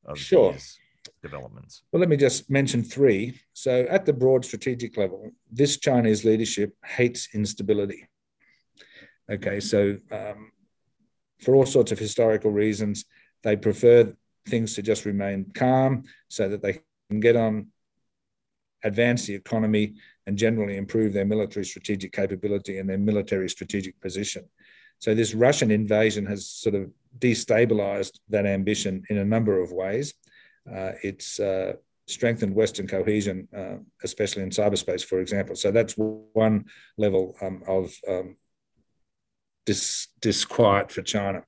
of 0.04 0.18
sure. 0.18 0.52
these 0.52 0.78
developments. 1.22 1.82
Well, 1.92 2.00
let 2.00 2.08
me 2.08 2.16
just 2.16 2.50
mention 2.50 2.82
three. 2.82 3.40
So, 3.52 3.86
at 3.90 4.06
the 4.06 4.12
broad 4.12 4.44
strategic 4.44 4.96
level, 4.96 5.30
this 5.50 5.78
Chinese 5.78 6.24
leadership 6.24 6.74
hates 6.84 7.28
instability. 7.34 8.08
Okay, 9.30 9.60
so 9.60 9.96
um, 10.10 10.52
for 11.40 11.54
all 11.54 11.66
sorts 11.66 11.92
of 11.92 11.98
historical 11.98 12.50
reasons, 12.50 13.04
they 13.42 13.56
prefer 13.56 14.14
things 14.46 14.74
to 14.74 14.82
just 14.82 15.04
remain 15.04 15.50
calm 15.54 16.04
so 16.28 16.48
that 16.48 16.62
they 16.62 16.80
can 17.10 17.20
get 17.20 17.36
on, 17.36 17.68
advance 18.84 19.26
the 19.26 19.34
economy, 19.34 19.94
and 20.26 20.38
generally 20.38 20.76
improve 20.76 21.12
their 21.12 21.24
military 21.24 21.64
strategic 21.64 22.12
capability 22.12 22.78
and 22.78 22.88
their 22.88 22.98
military 22.98 23.48
strategic 23.48 24.00
position. 24.00 24.44
So 24.98 25.14
this 25.14 25.34
Russian 25.34 25.70
invasion 25.70 26.24
has 26.26 26.46
sort 26.46 26.74
of 26.74 26.90
destabilized 27.18 28.20
that 28.30 28.46
ambition 28.46 29.02
in 29.10 29.18
a 29.18 29.24
number 29.24 29.60
of 29.60 29.72
ways. 29.72 30.14
Uh, 30.70 30.92
it's 31.02 31.40
uh, 31.40 31.74
strengthened 32.06 32.54
Western 32.54 32.86
cohesion, 32.86 33.48
uh, 33.56 33.76
especially 34.02 34.42
in 34.42 34.50
cyberspace, 34.50 35.04
for 35.04 35.20
example. 35.20 35.56
So 35.56 35.70
that's 35.70 35.94
one 35.96 36.66
level 36.96 37.36
um, 37.42 37.62
of 37.66 37.94
um, 38.08 38.36
dis- 39.66 40.08
disquiet 40.20 40.90
for 40.90 41.02
China. 41.02 41.42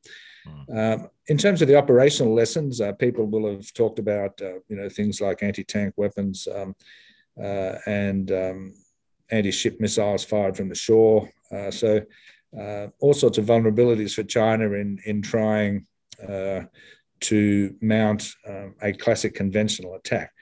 Mm. 0.47 0.95
Um, 0.95 1.09
in 1.29 1.39
terms 1.39 1.63
of 1.63 1.69
the 1.69 1.77
operational 1.77 2.35
lessons, 2.35 2.81
uh, 2.81 2.93
people 2.93 3.27
will 3.27 3.51
have 3.51 3.73
talked 3.73 3.99
about, 3.99 4.41
uh, 4.43 4.59
you 4.69 4.77
know, 4.77 4.89
things 4.89 5.21
like 5.21 5.43
anti-tank 5.43 5.95
weapons, 5.97 6.47
um, 6.55 6.75
and 7.37 8.31
um, 8.33 8.75
anti-ship 9.31 9.81
missiles 9.81 10.25
fired 10.25 10.57
from 10.57 10.69
the 10.69 10.75
shore. 10.75 11.29
Uh, 11.53 11.71
so 11.71 12.01
uh, 12.59 12.87
all 13.01 13.15
sorts 13.15 13.39
of 13.39 13.45
vulnerabilities 13.45 14.15
for 14.15 14.23
China 14.23 14.73
in 14.73 14.99
in 15.05 15.23
trying 15.23 15.87
to 17.21 17.75
mount 17.81 18.35
um, 18.47 18.75
a 18.83 18.93
classic 18.93 19.35
conventional 19.35 19.95
attack. 19.95 20.33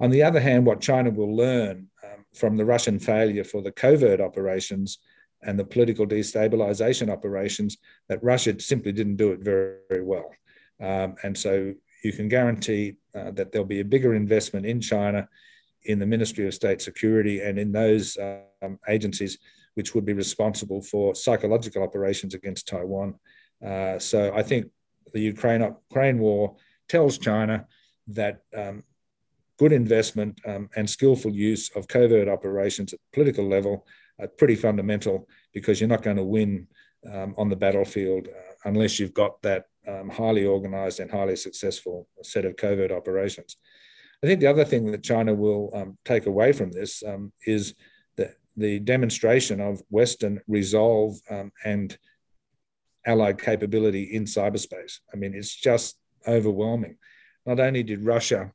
On 0.00 0.10
the 0.10 0.22
other 0.22 0.40
hand, 0.40 0.66
what 0.66 0.80
China 0.80 1.10
will 1.10 1.34
learn 1.36 1.88
um, 2.04 2.24
from 2.34 2.56
the 2.56 2.64
Russian 2.64 2.98
failure 2.98 3.44
for 3.44 3.62
the 3.62 3.72
covert 3.72 4.20
operations 4.20 4.98
and 5.42 5.58
the 5.58 5.64
political 5.64 6.06
destabilization 6.06 7.10
operations 7.10 7.76
that 8.08 8.22
Russia 8.22 8.58
simply 8.58 8.92
didn't 8.92 9.16
do 9.16 9.32
it 9.32 9.40
very, 9.40 9.76
very 9.88 10.02
well. 10.02 10.30
Um, 10.80 11.16
and 11.22 11.36
so 11.36 11.74
you 12.02 12.12
can 12.12 12.28
guarantee 12.28 12.96
uh, 13.14 13.30
that 13.32 13.52
there'll 13.52 13.66
be 13.66 13.80
a 13.80 13.84
bigger 13.84 14.14
investment 14.14 14.66
in 14.66 14.80
China 14.80 15.28
in 15.84 15.98
the 15.98 16.06
Ministry 16.06 16.46
of 16.46 16.54
State 16.54 16.80
Security 16.80 17.40
and 17.40 17.58
in 17.58 17.72
those 17.72 18.16
um, 18.62 18.78
agencies 18.88 19.38
which 19.74 19.94
would 19.94 20.04
be 20.04 20.12
responsible 20.12 20.80
for 20.80 21.14
psychological 21.14 21.82
operations 21.82 22.34
against 22.34 22.68
Taiwan. 22.68 23.14
Uh, 23.64 23.98
so 23.98 24.32
I 24.34 24.42
think 24.42 24.70
the 25.12 25.20
Ukraine, 25.20 25.62
Ukraine 25.62 26.18
war 26.18 26.56
tells 26.88 27.18
China 27.18 27.66
that 28.08 28.42
um, 28.56 28.84
good 29.58 29.72
investment 29.72 30.40
um, 30.46 30.68
and 30.76 30.88
skillful 30.88 31.32
use 31.32 31.70
of 31.76 31.88
covert 31.88 32.28
operations 32.28 32.92
at 32.92 33.00
political 33.12 33.48
level 33.48 33.86
are 34.20 34.28
pretty 34.28 34.54
fundamental 34.54 35.28
because 35.52 35.80
you're 35.80 35.88
not 35.88 36.02
going 36.02 36.16
to 36.16 36.24
win 36.24 36.66
um, 37.12 37.34
on 37.36 37.48
the 37.48 37.56
battlefield 37.56 38.28
uh, 38.28 38.52
unless 38.64 38.98
you've 38.98 39.14
got 39.14 39.40
that 39.42 39.66
um, 39.86 40.08
highly 40.08 40.44
organized 40.44 41.00
and 41.00 41.10
highly 41.10 41.36
successful 41.36 42.08
set 42.22 42.44
of 42.44 42.56
covert 42.56 42.90
operations. 42.90 43.56
I 44.24 44.26
think 44.26 44.40
the 44.40 44.46
other 44.46 44.64
thing 44.64 44.90
that 44.90 45.02
China 45.02 45.34
will 45.34 45.70
um, 45.74 45.98
take 46.06 46.24
away 46.24 46.52
from 46.52 46.72
this 46.72 47.02
um, 47.06 47.30
is 47.46 47.74
the, 48.16 48.34
the 48.56 48.78
demonstration 48.78 49.60
of 49.60 49.82
Western 49.90 50.40
resolve 50.48 51.20
um, 51.28 51.52
and 51.62 51.94
allied 53.04 53.38
capability 53.38 54.04
in 54.04 54.24
cyberspace. 54.24 55.00
I 55.12 55.18
mean, 55.18 55.34
it's 55.34 55.54
just 55.54 55.98
overwhelming. 56.26 56.96
Not 57.44 57.60
only 57.60 57.82
did 57.82 58.02
Russia 58.02 58.50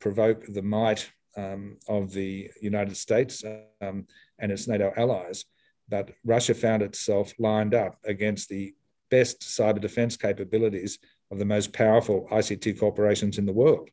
provoke 0.00 0.44
the 0.48 0.62
might 0.62 1.08
um, 1.36 1.76
of 1.88 2.12
the 2.12 2.50
United 2.60 2.96
States 2.96 3.44
um, 3.80 4.08
and 4.40 4.50
its 4.50 4.66
NATO 4.66 4.92
allies, 4.96 5.44
but 5.88 6.10
Russia 6.24 6.52
found 6.52 6.82
itself 6.82 7.32
lined 7.38 7.74
up 7.74 7.96
against 8.04 8.48
the 8.48 8.74
best 9.08 9.42
cyber 9.42 9.80
defense 9.80 10.16
capabilities 10.16 10.98
of 11.30 11.38
the 11.38 11.44
most 11.44 11.72
powerful 11.72 12.26
ICT 12.32 12.80
corporations 12.80 13.38
in 13.38 13.46
the 13.46 13.52
world 13.52 13.88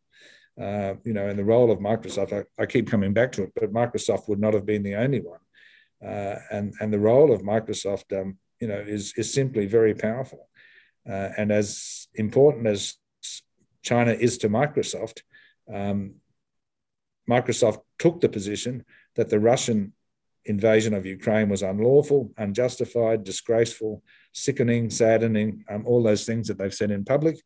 uh, 0.60 0.96
you 1.06 1.14
know, 1.14 1.28
and 1.28 1.40
the 1.40 1.46
role 1.46 1.72
of 1.72 1.80
Microsoft, 1.80 2.34
I, 2.34 2.62
I, 2.62 2.66
keep 2.66 2.90
coming 2.90 3.14
back 3.14 3.32
to 3.34 3.44
it, 3.44 3.54
but 3.56 3.72
Microsoft 3.72 4.28
would 4.28 4.40
not 4.40 4.54
have 4.54 4.66
been 4.66 4.84
the 4.84 4.96
only 4.96 5.22
one. 5.22 5.40
Uh, 6.06 6.40
and, 6.52 6.74
and 6.82 6.92
the 6.92 7.00
role 7.00 7.32
of 7.32 7.42
Microsoft, 7.42 8.20
um, 8.20 8.38
you 8.60 8.68
know, 8.68 8.80
is, 8.80 9.14
is 9.16 9.34
simply 9.34 9.68
very 9.68 9.94
powerful. 9.94 10.50
Uh, 11.10 11.30
and 11.38 11.52
as 11.52 12.08
important 12.16 12.68
as 12.68 12.96
China 13.84 14.12
is 14.12 14.38
to 14.40 14.50
Microsoft, 14.50 15.22
um, 15.74 16.16
Microsoft 17.30 17.80
took 17.98 18.20
the 18.20 18.30
position 18.30 18.84
that 19.16 19.30
the 19.30 19.40
Russian 19.40 19.94
invasion 20.46 20.94
of 20.94 21.06
Ukraine 21.06 21.48
was 21.48 21.62
unlawful, 21.62 22.32
unjustified, 22.38 23.24
disgraceful, 23.24 24.04
sickening, 24.34 24.90
saddening, 24.90 25.64
um, 25.70 25.86
all 25.86 26.04
those 26.04 26.26
things 26.26 26.48
that 26.48 26.58
they've 26.58 26.74
said 26.74 26.92
in 26.92 27.06
public. 27.06 27.38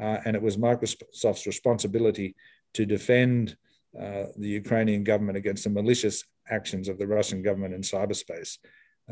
Uh, 0.00 0.18
and 0.24 0.36
it 0.36 0.42
was 0.42 0.56
Microsoft's 0.56 1.46
responsibility 1.46 2.34
to 2.74 2.86
defend 2.86 3.56
uh, 3.98 4.24
the 4.36 4.48
Ukrainian 4.48 5.04
government 5.04 5.36
against 5.38 5.64
the 5.64 5.70
malicious 5.70 6.24
actions 6.48 6.88
of 6.88 6.98
the 6.98 7.06
Russian 7.06 7.42
government 7.42 7.74
in 7.74 7.82
cyberspace. 7.82 8.58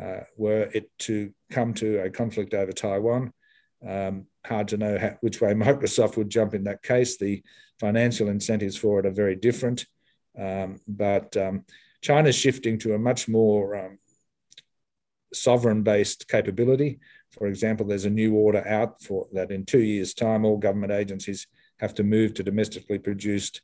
Uh, 0.00 0.20
were 0.36 0.70
it 0.74 0.90
to 0.98 1.32
come 1.50 1.74
to 1.74 2.02
a 2.04 2.10
conflict 2.10 2.54
over 2.54 2.70
Taiwan, 2.70 3.32
um, 3.86 4.26
hard 4.46 4.68
to 4.68 4.76
know 4.76 4.98
how, 4.98 5.16
which 5.20 5.40
way 5.40 5.52
Microsoft 5.54 6.16
would 6.16 6.30
jump 6.30 6.54
in 6.54 6.64
that 6.64 6.82
case. 6.82 7.16
The 7.16 7.42
financial 7.80 8.28
incentives 8.28 8.76
for 8.76 9.00
it 9.00 9.06
are 9.06 9.10
very 9.10 9.36
different. 9.36 9.86
Um, 10.38 10.78
but 10.86 11.36
um, 11.36 11.64
China's 12.02 12.36
shifting 12.36 12.78
to 12.80 12.94
a 12.94 12.98
much 12.98 13.28
more 13.28 13.76
um, 13.76 13.98
sovereign 15.32 15.82
based 15.82 16.28
capability. 16.28 17.00
For 17.32 17.46
example, 17.46 17.86
there's 17.86 18.04
a 18.04 18.10
new 18.10 18.34
order 18.34 18.66
out 18.66 19.02
for 19.02 19.26
that 19.32 19.50
in 19.50 19.64
two 19.64 19.80
years' 19.82 20.14
time, 20.14 20.44
all 20.44 20.56
government 20.56 20.92
agencies 20.92 21.46
have 21.78 21.94
to 21.94 22.04
move 22.04 22.34
to 22.34 22.42
domestically 22.42 22.98
produced 22.98 23.62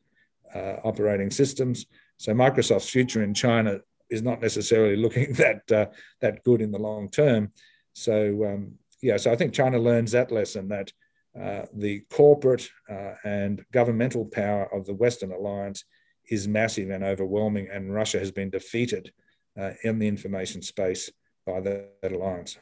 uh, 0.55 0.77
operating 0.85 1.31
systems. 1.31 1.87
So 2.16 2.33
Microsoft's 2.33 2.90
future 2.90 3.22
in 3.22 3.35
China 3.35 3.81
is 4.11 4.22
not 4.22 4.40
necessarily 4.40 4.96
looking 5.05 5.33
that 5.35 5.70
uh, 5.70 5.87
that 6.20 6.44
good 6.44 6.61
in 6.61 6.70
the 6.70 6.79
long 6.79 7.09
term. 7.09 7.53
So 7.92 8.44
um, 8.44 8.74
yeah, 9.03 9.16
so 9.16 9.33
I 9.33 9.37
think 9.37 9.53
China 9.53 9.79
learns 9.79 10.12
that 10.12 10.33
lesson 10.33 10.68
that 10.68 10.92
uh, 11.38 11.66
the 11.74 12.00
corporate 12.11 12.68
uh, 12.88 13.14
and 13.24 13.64
governmental 13.72 14.24
power 14.24 14.72
of 14.72 14.87
the 14.87 14.94
Western 14.94 15.33
alliance 15.33 15.85
is 16.31 16.48
massive 16.48 16.90
and 16.90 17.05
overwhelming, 17.05 17.68
and 17.70 17.92
Russia 17.92 18.18
has 18.18 18.31
been 18.31 18.50
defeated 18.50 19.12
uh, 19.61 19.72
in 19.83 19.98
the 19.98 20.09
information 20.09 20.62
space 20.62 21.11
by 21.44 21.61
that, 21.61 21.90
that 22.03 22.12
alliance. 22.12 22.57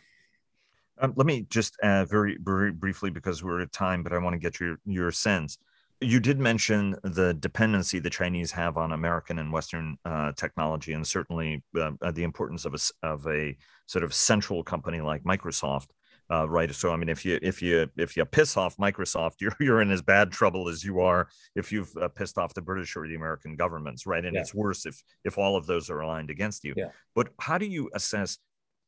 Um, 1.00 1.14
let 1.16 1.26
me 1.26 1.46
just 1.48 1.78
uh, 1.80 2.04
very, 2.04 2.38
very 2.40 2.72
briefly, 2.72 3.10
because 3.10 3.42
we're 3.42 3.60
at 3.60 3.72
time, 3.72 4.02
but 4.02 4.12
I 4.12 4.18
want 4.18 4.34
to 4.34 4.38
get 4.38 4.60
your 4.60 4.78
your 4.84 5.10
sense. 5.10 5.58
You 6.00 6.18
did 6.18 6.38
mention 6.38 6.96
the 7.04 7.32
dependency 7.34 8.00
the 8.00 8.10
Chinese 8.10 8.50
have 8.52 8.76
on 8.76 8.92
American 8.92 9.38
and 9.38 9.52
Western 9.52 9.96
uh, 10.04 10.32
technology, 10.32 10.92
and 10.92 11.06
certainly 11.06 11.62
uh, 11.80 11.92
the 12.12 12.24
importance 12.24 12.64
of 12.64 12.74
a 12.74 13.06
of 13.06 13.26
a 13.26 13.56
sort 13.86 14.04
of 14.04 14.12
central 14.12 14.62
company 14.62 15.00
like 15.00 15.24
Microsoft. 15.24 15.88
Uh, 16.30 16.48
right. 16.48 16.72
So 16.74 16.92
I 16.92 16.96
mean, 16.96 17.08
if 17.08 17.24
you 17.24 17.38
if 17.42 17.60
you 17.60 17.88
if 17.96 18.16
you 18.16 18.24
piss 18.24 18.56
off 18.56 18.76
Microsoft, 18.76 19.34
you're 19.40 19.56
you're 19.60 19.82
in 19.82 19.90
as 19.90 20.02
bad 20.02 20.32
trouble 20.32 20.68
as 20.68 20.84
you 20.84 21.00
are 21.00 21.28
if 21.54 21.72
you've 21.72 21.94
uh, 21.96 22.08
pissed 22.08 22.38
off 22.38 22.54
the 22.54 22.62
British 22.62 22.96
or 22.96 23.06
the 23.06 23.14
American 23.14 23.56
governments, 23.56 24.06
right? 24.06 24.24
And 24.24 24.34
yeah. 24.34 24.40
it's 24.40 24.54
worse 24.54 24.86
if 24.86 25.02
if 25.24 25.36
all 25.36 25.56
of 25.56 25.66
those 25.66 25.90
are 25.90 26.00
aligned 26.00 26.30
against 26.30 26.64
you. 26.64 26.74
Yeah. 26.76 26.88
But 27.14 27.28
how 27.38 27.58
do 27.58 27.66
you 27.66 27.90
assess 27.94 28.38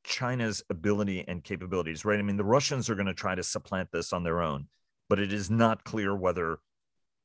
China's 0.04 0.62
ability 0.70 1.24
and 1.26 1.42
capabilities, 1.42 2.04
right? 2.04 2.18
I 2.18 2.22
mean, 2.22 2.36
the 2.36 2.44
Russians 2.44 2.88
are 2.88 2.94
going 2.94 3.06
to 3.06 3.14
try 3.14 3.34
to 3.34 3.42
supplant 3.42 3.90
this 3.90 4.12
on 4.12 4.22
their 4.22 4.40
own, 4.40 4.68
but 5.08 5.18
it 5.18 5.32
is 5.32 5.50
not 5.50 5.84
clear 5.84 6.14
whether 6.14 6.58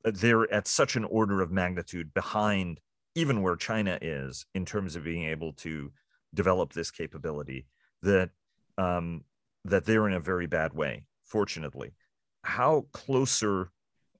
they're 0.03 0.51
at 0.51 0.67
such 0.67 0.95
an 0.95 1.03
order 1.03 1.41
of 1.41 1.51
magnitude 1.51 2.13
behind 2.13 2.79
even 3.15 3.41
where 3.41 3.55
China 3.55 3.97
is 4.01 4.45
in 4.53 4.65
terms 4.65 4.95
of 4.95 5.03
being 5.03 5.25
able 5.25 5.51
to 5.51 5.91
develop 6.33 6.73
this 6.73 6.91
capability 6.91 7.65
that 8.01 8.29
um, 8.77 9.25
that 9.65 9.85
they're 9.85 10.07
in 10.07 10.13
a 10.13 10.19
very 10.19 10.47
bad 10.47 10.73
way. 10.73 11.03
Fortunately, 11.25 11.91
how 12.43 12.85
closer 12.93 13.71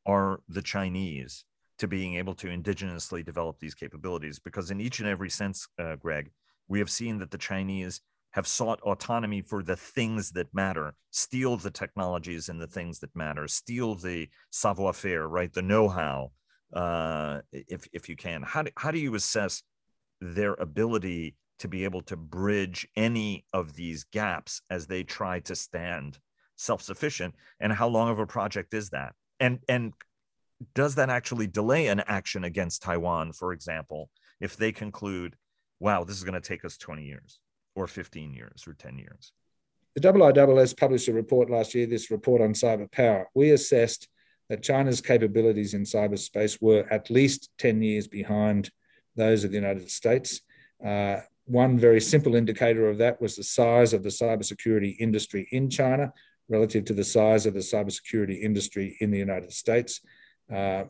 are 0.05 0.41
the 0.49 0.61
Chinese 0.61 1.45
to 1.77 1.87
being 1.87 2.15
able 2.15 2.33
to 2.35 2.47
indigenously 2.47 3.23
develop 3.23 3.59
these 3.59 3.73
capabilities? 3.73 4.37
Because 4.37 4.69
in 4.69 4.81
each 4.81 4.99
and 4.99 5.07
every 5.07 5.29
sense, 5.29 5.67
uh, 5.77 5.95
Greg, 5.95 6.31
we 6.67 6.79
have 6.79 6.89
seen 6.89 7.19
that 7.19 7.31
the 7.31 7.37
Chinese 7.37 8.01
have 8.31 8.47
sought 8.47 8.81
autonomy 8.81 9.41
for 9.41 9.63
the 9.63 9.75
things 9.75 10.31
that 10.31 10.53
matter, 10.53 10.93
steal 11.11 11.57
the 11.57 11.71
technologies 11.71 12.49
and 12.49 12.61
the 12.61 12.67
things 12.67 12.99
that 12.99 13.15
matter, 13.15 13.47
steal 13.47 13.95
the 13.95 14.27
savoir 14.51 14.93
faire, 14.93 15.27
right? 15.27 15.51
The 15.51 15.61
know 15.61 15.89
how, 15.89 16.31
uh, 16.73 17.39
if, 17.51 17.87
if 17.91 18.07
you 18.07 18.15
can. 18.15 18.43
How 18.43 18.63
do, 18.63 18.71
how 18.77 18.91
do 18.91 18.99
you 18.99 19.15
assess 19.15 19.63
their 20.21 20.53
ability 20.53 21.35
to 21.59 21.67
be 21.67 21.83
able 21.83 22.01
to 22.01 22.15
bridge 22.15 22.87
any 22.95 23.45
of 23.51 23.73
these 23.73 24.03
gaps 24.05 24.61
as 24.69 24.87
they 24.87 25.03
try 25.03 25.39
to 25.41 25.55
stand 25.55 26.19
self 26.55 26.83
sufficient? 26.83 27.33
And 27.59 27.73
how 27.73 27.87
long 27.87 28.09
of 28.09 28.19
a 28.19 28.27
project 28.27 28.75
is 28.75 28.91
that? 28.91 29.13
And, 29.39 29.59
and 29.67 29.93
does 30.75 30.95
that 30.95 31.09
actually 31.09 31.47
delay 31.47 31.87
an 31.87 32.01
action 32.01 32.43
against 32.43 32.83
Taiwan, 32.83 33.31
for 33.31 33.53
example, 33.53 34.09
if 34.39 34.55
they 34.55 34.71
conclude, 34.71 35.35
wow, 35.79 36.03
this 36.03 36.17
is 36.17 36.23
going 36.23 36.39
to 36.39 36.47
take 36.47 36.63
us 36.63 36.77
20 36.77 37.05
years? 37.05 37.39
Or 37.75 37.87
15 37.87 38.33
years 38.33 38.65
or 38.67 38.73
10 38.73 38.97
years? 38.97 39.31
The 39.95 40.01
IISS 40.01 40.77
published 40.77 41.07
a 41.07 41.13
report 41.13 41.49
last 41.49 41.73
year, 41.73 41.85
this 41.85 42.11
report 42.11 42.41
on 42.41 42.53
cyber 42.53 42.91
power. 42.91 43.27
We 43.33 43.51
assessed 43.51 44.07
that 44.49 44.63
China's 44.63 45.01
capabilities 45.01 45.73
in 45.73 45.83
cyberspace 45.83 46.61
were 46.61 46.85
at 46.91 47.09
least 47.09 47.49
10 47.57 47.81
years 47.81 48.07
behind 48.07 48.71
those 49.15 49.43
of 49.43 49.51
the 49.51 49.57
United 49.57 49.89
States. 49.89 50.41
Uh, 50.83 51.17
one 51.45 51.79
very 51.79 51.99
simple 51.99 52.35
indicator 52.35 52.89
of 52.89 52.99
that 52.99 53.19
was 53.21 53.35
the 53.35 53.43
size 53.43 53.93
of 53.93 54.03
the 54.03 54.09
cybersecurity 54.09 54.95
industry 54.99 55.47
in 55.51 55.69
China 55.69 56.13
relative 56.47 56.85
to 56.85 56.93
the 56.93 57.03
size 57.03 57.45
of 57.45 57.53
the 57.53 57.59
cybersecurity 57.59 58.41
industry 58.41 58.97
in 58.99 59.11
the 59.11 59.17
United 59.17 59.51
States. 59.51 60.01
Uh, 60.51 60.85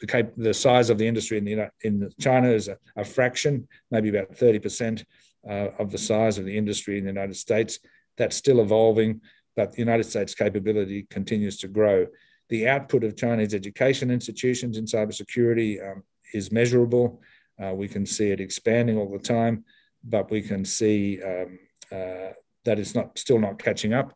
the, 0.00 0.06
cap- 0.06 0.32
the 0.36 0.54
size 0.54 0.90
of 0.90 0.98
the 0.98 1.06
industry 1.06 1.38
in, 1.38 1.44
the, 1.44 1.70
in 1.82 2.10
China 2.18 2.48
is 2.48 2.68
a, 2.68 2.76
a 2.96 3.04
fraction, 3.04 3.68
maybe 3.90 4.08
about 4.08 4.32
30% 4.32 5.04
uh, 5.48 5.68
of 5.78 5.90
the 5.90 5.98
size 5.98 6.38
of 6.38 6.44
the 6.44 6.56
industry 6.56 6.98
in 6.98 7.04
the 7.04 7.10
United 7.10 7.36
States. 7.36 7.78
That's 8.16 8.36
still 8.36 8.60
evolving, 8.60 9.20
but 9.56 9.72
the 9.72 9.78
United 9.78 10.04
States 10.04 10.34
capability 10.34 11.06
continues 11.10 11.58
to 11.58 11.68
grow. 11.68 12.06
The 12.48 12.68
output 12.68 13.04
of 13.04 13.16
Chinese 13.16 13.54
education 13.54 14.10
institutions 14.10 14.76
in 14.76 14.84
cybersecurity 14.86 15.80
um, 15.92 16.02
is 16.34 16.50
measurable. 16.50 17.20
Uh, 17.62 17.74
we 17.74 17.88
can 17.88 18.06
see 18.06 18.30
it 18.30 18.40
expanding 18.40 18.96
all 18.96 19.10
the 19.10 19.18
time, 19.18 19.64
but 20.02 20.30
we 20.30 20.42
can 20.42 20.64
see 20.64 21.22
um, 21.22 21.58
uh, 21.92 22.32
that 22.64 22.78
it's 22.78 22.94
not 22.94 23.18
still 23.18 23.38
not 23.38 23.58
catching 23.58 23.92
up. 23.92 24.14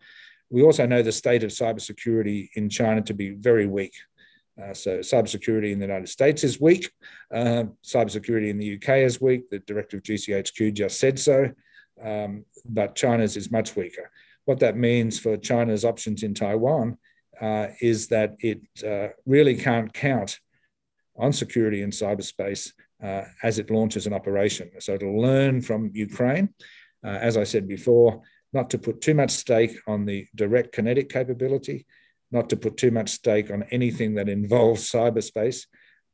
We 0.51 0.63
also 0.63 0.87
know 0.87 1.03
the 1.03 1.13
state 1.13 1.43
of 1.43 1.51
cybersecurity 1.51 2.51
in 2.55 2.69
China 2.69 3.03
to 3.03 3.15
be 3.15 3.31
very 3.31 3.67
weak. 3.67 3.95
Uh, 4.63 4.73
so 4.73 4.99
cybersecurity 4.99 5.73
in 5.73 5.79
the 5.79 5.87
United 5.87 6.09
States 6.09 6.45
is 6.45 6.61
weak. 6.61 6.91
Uh, 7.33 7.65
cybersecurity 7.85 8.51
in 8.51 8.59
the 8.59 8.77
UK 8.77 8.99
is 8.99 9.21
weak. 9.21 9.51
The 9.51 9.59
director 9.61 9.97
of 9.97 10.05
GCHQ 10.05 10.75
just 10.75 11.01
said 11.01 11.19
so. 11.19 11.51
Um, 12.03 12.45
but 12.65 12.95
China's 12.95 13.37
is 13.37 13.51
much 13.51 13.77
weaker. 13.77 14.11
What 14.45 14.61
that 14.61 14.77
means 14.77 15.19
for 15.19 15.37
China's 15.37 15.85
options 15.85 16.23
in 16.23 16.35
Taiwan 16.35 16.99
uh, 17.41 17.69
is 17.81 18.09
that 18.09 18.37
it 18.41 18.61
uh, 18.87 19.09
really 19.27 19.57
can't 19.57 19.93
count 19.93 20.39
on 21.17 21.33
security 21.33 21.83
in 21.83 21.91
cyberspace 21.91 22.73
uh, 23.03 23.25
as 23.43 23.59
it 23.59 23.71
launches 23.71 24.07
an 24.07 24.13
operation. 24.13 24.71
So 24.79 24.95
it'll 24.95 25.21
learn 25.21 25.63
from 25.63 25.91
Ukraine, 25.95 26.51
uh, 27.05 27.09
as 27.21 27.37
I 27.37 27.45
said 27.45 27.69
before, 27.69 28.23
not 28.53 28.71
to 28.71 28.79
put 28.79 29.01
too 29.01 29.15
much 29.15 29.31
stake 29.31 29.77
on 29.87 30.05
the 30.05 30.27
direct 30.35 30.73
kinetic 30.73 31.09
capability, 31.09 31.87
not 32.31 32.49
to 32.51 32.57
put 32.57 32.77
too 32.77 32.91
much 32.91 33.11
stake 33.11 33.51
on 33.51 33.65
anything 33.71 34.15
that 34.15 34.29
involves 34.29 34.91
cyberspace, 34.91 35.67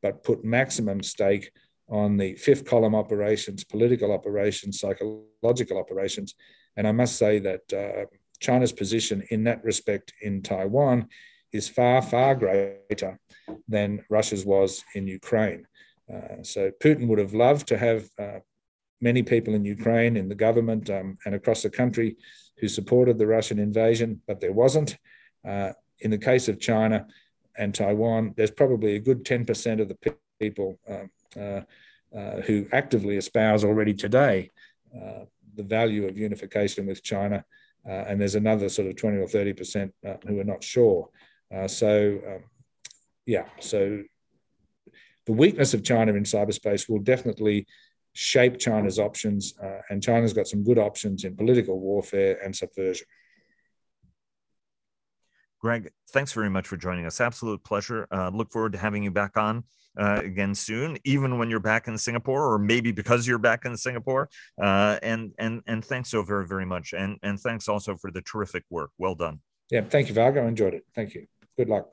but 0.03 0.25
put 0.25 0.45
maximum 0.45 1.03
stake 1.03 1.51
on 1.89 2.17
the 2.17 2.35
fifth 2.37 2.65
column 2.65 2.95
operations, 2.95 3.65
political 3.65 4.13
operations, 4.13 4.79
psychological 4.79 5.79
operations. 5.79 6.35
And 6.77 6.87
I 6.87 6.93
must 6.93 7.17
say 7.17 7.39
that 7.41 7.73
uh, 7.73 8.07
China's 8.39 8.73
position 8.73 9.25
in 9.31 9.45
that 9.45 9.63
respect 9.65 10.13
in 10.23 10.43
Taiwan 10.43 11.09
is 11.53 11.69
far, 11.69 12.01
far 12.01 12.35
greater 12.35 13.19
than 13.69 14.05
Russia's 14.09 14.45
was 14.45 14.85
in 14.95 15.07
Ukraine. 15.07 15.67
Uh, 16.13 16.43
so 16.43 16.71
Putin 16.83 17.09
would 17.09 17.19
have 17.19 17.35
loved 17.35 17.67
to 17.69 17.79
have 17.79 18.09
uh, 18.19 18.39
many 19.01 19.23
people 19.23 19.55
in 19.55 19.65
Ukraine, 19.65 20.17
in 20.17 20.29
the 20.29 20.35
government, 20.35 20.91
um, 20.91 21.19
and 21.25 21.35
across 21.35 21.63
the 21.63 21.71
country 21.71 22.17
who 22.59 22.69
supported 22.69 23.19
the 23.19 23.27
Russian 23.27 23.59
invasion, 23.59 24.21
but 24.27 24.41
there 24.41 24.53
wasn't. 24.53 24.97
In 26.01 26.11
the 26.11 26.19
case 26.19 26.49
of 26.49 26.59
China 26.59 27.07
and 27.57 27.75
Taiwan, 27.75 28.35
there's 28.37 28.51
probably 28.51 28.97
a 28.97 29.01
good 29.01 29.25
10% 29.25 29.81
of 29.81 29.89
the 29.89 30.15
people 30.39 30.79
um, 30.89 31.11
uh, 31.37 31.61
uh, 32.17 32.41
who 32.41 32.67
actively 32.73 33.17
espouse 33.17 33.63
already 33.63 33.95
today 33.95 34.51
uh, 34.97 35.25
the 35.55 35.63
value 35.63 36.09
of 36.09 36.19
unification 36.19 36.87
with 36.87 37.03
China. 37.03 37.45
Uh, 37.87 38.05
and 38.09 38.21
there's 38.21 38.35
another 38.35 38.69
sort 38.69 38.89
of 38.89 38.97
20 38.97 39.19
or 39.19 39.27
30% 39.27 39.93
uh, 40.07 40.15
who 40.27 40.41
are 40.41 40.45
not 40.45 40.63
sure. 40.65 41.09
Uh, 41.55 41.69
so, 41.69 42.21
um, 42.27 42.45
yeah, 43.27 43.47
so 43.61 44.03
the 45.27 45.33
weakness 45.33 45.73
of 45.75 45.85
China 45.85 46.15
in 46.15 46.25
cyberspace 46.25 46.89
will 46.89 46.99
definitely 46.99 47.67
shape 48.13 48.59
China's 48.59 48.99
options. 48.99 49.55
and 49.89 50.03
China's 50.03 50.33
got 50.33 50.49
some 50.49 50.65
good 50.65 50.79
options 50.79 51.25
in 51.25 51.37
political 51.37 51.79
warfare 51.79 52.39
and 52.43 52.55
subversion. 52.55 53.07
Greg, 55.61 55.91
thanks 56.11 56.33
very 56.33 56.49
much 56.49 56.67
for 56.67 56.77
joining 56.77 57.07
us. 57.07 57.21
Absolute 57.21 57.63
pleasure. 57.63 58.07
Uh, 58.11 58.31
look 58.33 58.51
forward 58.51 58.73
to 58.73 58.79
having 58.79 59.03
you 59.03 59.11
back 59.11 59.37
on 59.37 59.65
uh, 59.99 60.21
again 60.25 60.55
soon, 60.55 60.97
even 61.05 61.39
when 61.39 61.51
you're 61.51 61.61
back 61.61 61.87
in 61.87 61.99
Singapore, 61.99 62.53
or 62.53 62.59
maybe 62.59 62.93
because 62.93 63.27
you're 63.27 63.39
back 63.39 63.65
in 63.67 63.77
Singapore. 63.77 64.29
Uh, 64.61 64.99
and 65.03 65.33
and 65.39 65.63
and 65.67 65.85
thanks 65.85 66.11
so 66.11 66.23
very 66.23 66.47
very 66.47 66.65
much, 66.65 66.95
and 66.95 67.19
and 67.23 67.39
thanks 67.39 67.69
also 67.69 67.97
for 67.97 68.11
the 68.11 68.23
terrific 68.23 68.65
work. 68.71 68.91
Well 68.99 69.15
done. 69.15 69.41
Yeah, 69.71 69.83
thank 69.83 70.09
you, 70.09 70.15
Varga. 70.15 70.41
I 70.41 70.47
enjoyed 70.47 70.75
it. 70.75 70.85
Thank 70.95 71.15
you. 71.15 71.27
Good 71.57 71.69
luck. 71.69 71.91